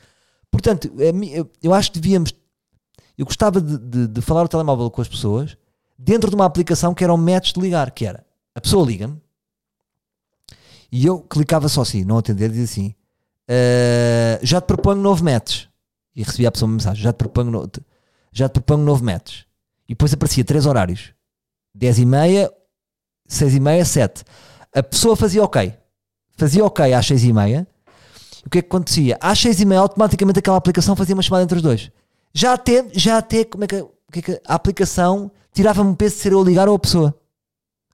Portanto, 0.50 0.92
eu 1.62 1.74
acho 1.74 1.92
que 1.92 1.98
devíamos. 1.98 2.32
Eu 3.16 3.24
gostava 3.24 3.60
de, 3.60 3.78
de, 3.78 4.06
de 4.06 4.20
falar 4.20 4.44
o 4.44 4.48
telemóvel 4.48 4.90
com 4.90 5.00
as 5.00 5.08
pessoas 5.08 5.56
dentro 5.98 6.30
de 6.30 6.36
uma 6.36 6.44
aplicação 6.44 6.94
que 6.94 7.04
era 7.04 7.12
um 7.12 7.16
match 7.16 7.52
de 7.52 7.60
ligar, 7.60 7.90
que 7.90 8.04
era 8.06 8.24
a 8.54 8.60
pessoa 8.60 8.86
liga-me 8.86 9.20
e 10.92 11.06
eu 11.06 11.20
clicava 11.20 11.70
só 11.70 11.80
assim, 11.80 12.04
não 12.04 12.18
atender, 12.18 12.50
diz 12.50 12.70
assim: 12.70 12.94
uh, 13.48 14.38
já 14.42 14.60
te 14.60 14.66
proponho 14.66 15.00
novo 15.00 15.24
match. 15.24 15.64
E 16.14 16.22
recebia 16.22 16.48
a 16.48 16.52
pessoa 16.52 16.68
uma 16.68 16.74
mensagem: 16.74 17.02
já 17.02 17.12
te 17.14 17.16
proponho, 17.16 17.70
já 18.30 18.46
te 18.46 18.60
proponho 18.60 18.84
novo 18.84 19.02
match. 19.02 19.44
E 19.88 19.94
depois 19.94 20.12
aparecia 20.12 20.44
três 20.44 20.66
horários 20.66 21.14
10 21.74 21.98
e 21.98 22.06
meia, 22.06 22.52
6 23.26 23.54
e 23.54 23.60
meia, 23.60 23.84
7. 23.84 24.24
A 24.74 24.82
pessoa 24.82 25.16
fazia 25.16 25.42
ok. 25.42 25.74
Fazia 26.36 26.64
ok 26.64 26.92
às 26.92 27.06
6 27.06 27.24
e 27.24 27.32
meia. 27.32 27.66
O 28.44 28.50
que 28.50 28.58
é 28.58 28.62
que 28.62 28.68
acontecia? 28.68 29.18
Às 29.20 29.38
6 29.38 29.60
e 29.60 29.64
meia, 29.64 29.80
automaticamente 29.80 30.38
aquela 30.38 30.56
aplicação 30.56 30.96
fazia 30.96 31.14
uma 31.14 31.22
chamada 31.22 31.44
entre 31.44 31.56
os 31.56 31.62
dois. 31.62 31.90
Já 32.34 32.54
até, 32.54 32.88
já 32.92 33.18
até, 33.18 33.44
como 33.44 33.64
é 33.64 33.66
que, 33.66 33.84
que, 34.12 34.18
é 34.18 34.22
que 34.22 34.42
a 34.46 34.54
aplicação 34.54 35.30
tirava-me 35.52 35.90
o 35.90 35.96
peso 35.96 36.16
de 36.16 36.22
ser 36.22 36.32
eu 36.32 36.42
ligar 36.42 36.68
ou 36.68 36.74
a 36.74 36.78
pessoa. 36.78 37.18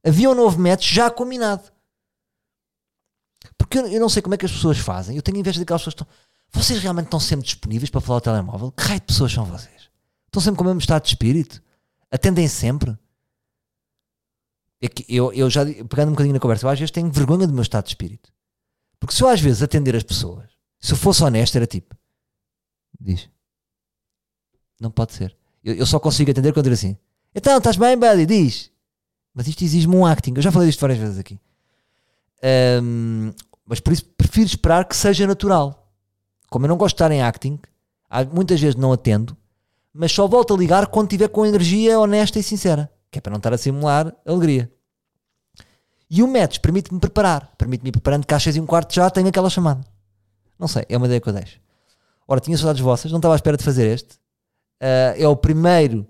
Havia 0.04 0.30
um 0.30 0.34
novo 0.34 0.58
match 0.58 0.92
já 0.92 1.10
combinado. 1.10 1.64
Porque 3.56 3.78
eu, 3.78 3.86
eu, 3.88 4.00
não 4.00 4.08
sei 4.08 4.22
como 4.22 4.34
é 4.34 4.38
que 4.38 4.46
as 4.46 4.52
pessoas 4.52 4.78
fazem. 4.78 5.16
Eu 5.16 5.22
tenho 5.22 5.38
inveja 5.38 5.58
daquelas 5.58 5.82
pessoas 5.82 5.94
que 5.94 6.02
estão. 6.02 6.18
Vocês 6.50 6.80
realmente 6.80 7.06
estão 7.06 7.20
sempre 7.20 7.44
disponíveis 7.44 7.90
para 7.90 8.00
falar 8.00 8.16
ao 8.16 8.20
telemóvel? 8.20 8.72
Que 8.72 8.82
raio 8.84 9.00
de 9.00 9.06
pessoas 9.06 9.32
são 9.32 9.44
vocês? 9.44 9.90
Estão 10.26 10.40
sempre 10.40 10.58
com 10.58 10.64
o 10.64 10.66
mesmo 10.66 10.80
estado 10.80 11.02
de 11.02 11.08
espírito? 11.08 11.62
Atendem 12.10 12.48
sempre? 12.48 12.96
É 14.80 14.88
que 14.88 15.04
eu, 15.08 15.32
eu 15.32 15.50
já, 15.50 15.64
pegando 15.64 16.08
um 16.08 16.12
bocadinho 16.12 16.34
na 16.34 16.40
conversa, 16.40 16.66
eu 16.66 16.70
às 16.70 16.78
vezes 16.78 16.92
tenho 16.92 17.10
vergonha 17.10 17.46
do 17.46 17.52
meu 17.52 17.62
estado 17.62 17.84
de 17.84 17.90
espírito. 17.90 18.32
Porque 19.00 19.14
se 19.14 19.22
eu 19.22 19.28
às 19.28 19.40
vezes 19.40 19.62
atender 19.62 19.94
as 19.96 20.02
pessoas, 20.02 20.46
se 20.80 20.92
eu 20.92 20.96
fosse 20.96 21.22
honesto, 21.22 21.56
era 21.56 21.66
tipo: 21.66 21.96
Diz, 23.00 23.28
não 24.80 24.90
pode 24.90 25.12
ser. 25.12 25.36
Eu, 25.64 25.74
eu 25.74 25.86
só 25.86 25.98
consigo 25.98 26.30
atender 26.30 26.52
quando 26.52 26.64
dizer 26.70 26.74
assim: 26.74 26.96
Então, 27.34 27.58
estás 27.58 27.76
bem, 27.76 27.98
buddy? 27.98 28.26
Diz. 28.26 28.70
Mas 29.34 29.48
isto 29.48 29.62
exige-me 29.62 29.96
um 29.96 30.06
acting. 30.06 30.32
Eu 30.34 30.42
já 30.42 30.52
falei 30.52 30.68
disto 30.68 30.80
várias 30.80 30.98
vezes 30.98 31.18
aqui. 31.18 31.38
Um, 32.82 33.32
mas 33.64 33.80
por 33.80 33.92
isso 33.92 34.04
prefiro 34.04 34.46
esperar 34.46 34.84
que 34.84 34.96
seja 34.96 35.26
natural. 35.26 35.92
Como 36.48 36.64
eu 36.64 36.68
não 36.68 36.76
gosto 36.76 36.96
de 36.96 37.02
estar 37.02 37.12
em 37.12 37.22
acting, 37.22 37.58
muitas 38.32 38.60
vezes 38.60 38.76
não 38.76 38.92
atendo, 38.92 39.36
mas 39.92 40.12
só 40.12 40.26
volto 40.26 40.54
a 40.54 40.56
ligar 40.56 40.86
quando 40.86 41.08
estiver 41.08 41.28
com 41.28 41.44
energia 41.44 41.98
honesta 41.98 42.38
e 42.38 42.42
sincera 42.42 42.90
que 43.10 43.18
é 43.18 43.20
para 43.20 43.30
não 43.30 43.38
estar 43.38 43.52
a 43.52 43.58
simular 43.58 44.14
alegria. 44.26 44.70
E 46.10 46.22
o 46.22 46.28
match 46.28 46.58
permite-me 46.58 46.98
preparar, 46.98 47.52
permite-me 47.58 47.90
ir 47.90 47.92
preparando 47.92 48.26
que 48.26 48.34
às 48.34 48.42
6 48.42 48.56
e 48.56 48.60
um 48.60 48.66
quarto 48.66 48.94
já 48.94 49.10
tenho 49.10 49.28
aquela 49.28 49.50
chamada. 49.50 49.84
Não 50.58 50.66
sei, 50.66 50.84
é 50.88 50.96
uma 50.96 51.06
ideia 51.06 51.20
que 51.20 51.28
eu 51.28 51.32
deixo. 51.32 51.60
Ora, 52.26 52.40
tinha 52.40 52.56
saudades 52.56 52.80
vossas, 52.80 53.10
não 53.10 53.18
estava 53.18 53.34
à 53.34 53.36
espera 53.36 53.56
de 53.56 53.64
fazer 53.64 53.86
este. 53.86 54.14
Uh, 54.80 55.16
é 55.16 55.28
o 55.28 55.36
primeiro 55.36 56.06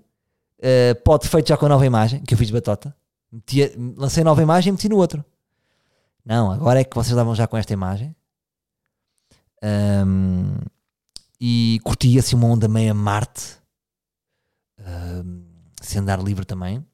uh, 0.59 1.01
pod 1.03 1.27
feito 1.27 1.47
já 1.49 1.57
com 1.57 1.65
a 1.65 1.69
nova 1.69 1.85
imagem, 1.85 2.21
que 2.21 2.33
eu 2.33 2.37
fiz 2.37 2.47
de 2.47 2.53
batota. 2.53 2.95
Lancei 3.97 4.21
a 4.21 4.25
nova 4.25 4.41
imagem 4.41 4.69
e 4.69 4.71
meti 4.71 4.89
no 4.89 4.97
outro. 4.97 5.23
Não, 6.25 6.51
agora 6.51 6.79
é 6.81 6.83
que 6.83 6.95
vocês 6.95 7.11
estavam 7.11 7.35
já 7.35 7.47
com 7.47 7.57
esta 7.57 7.73
imagem. 7.73 8.15
Um, 9.63 10.55
e 11.39 11.79
curti 11.83 12.17
assim 12.17 12.35
uma 12.35 12.47
onda 12.47 12.67
meia 12.67 12.93
Marte. 12.93 13.57
Um, 14.79 15.48
sem 15.81 16.01
andar 16.01 16.21
livre 16.21 16.45
também. 16.45 16.85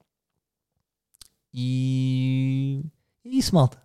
E 1.53 2.83
é 3.23 3.29
isso, 3.29 3.55
malta. 3.55 3.81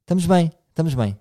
Estamos 0.00 0.26
bem, 0.26 0.50
estamos 0.68 0.94
bem. 0.94 1.18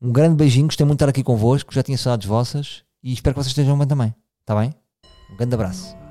Um 0.00 0.12
grande 0.12 0.36
beijinho, 0.36 0.66
gostei 0.66 0.84
muito 0.84 0.98
de 0.98 1.04
estar 1.04 1.10
aqui 1.10 1.22
convosco, 1.22 1.72
já 1.72 1.82
tinha 1.82 1.96
saudades 1.96 2.26
vossas 2.28 2.84
e 3.02 3.12
espero 3.12 3.34
que 3.34 3.42
vocês 3.42 3.52
estejam 3.52 3.78
bem 3.78 3.88
também. 3.88 4.14
Está 4.42 4.54
bem? 4.54 4.74
Um 5.32 5.36
grande 5.36 5.54
abraço. 5.54 6.03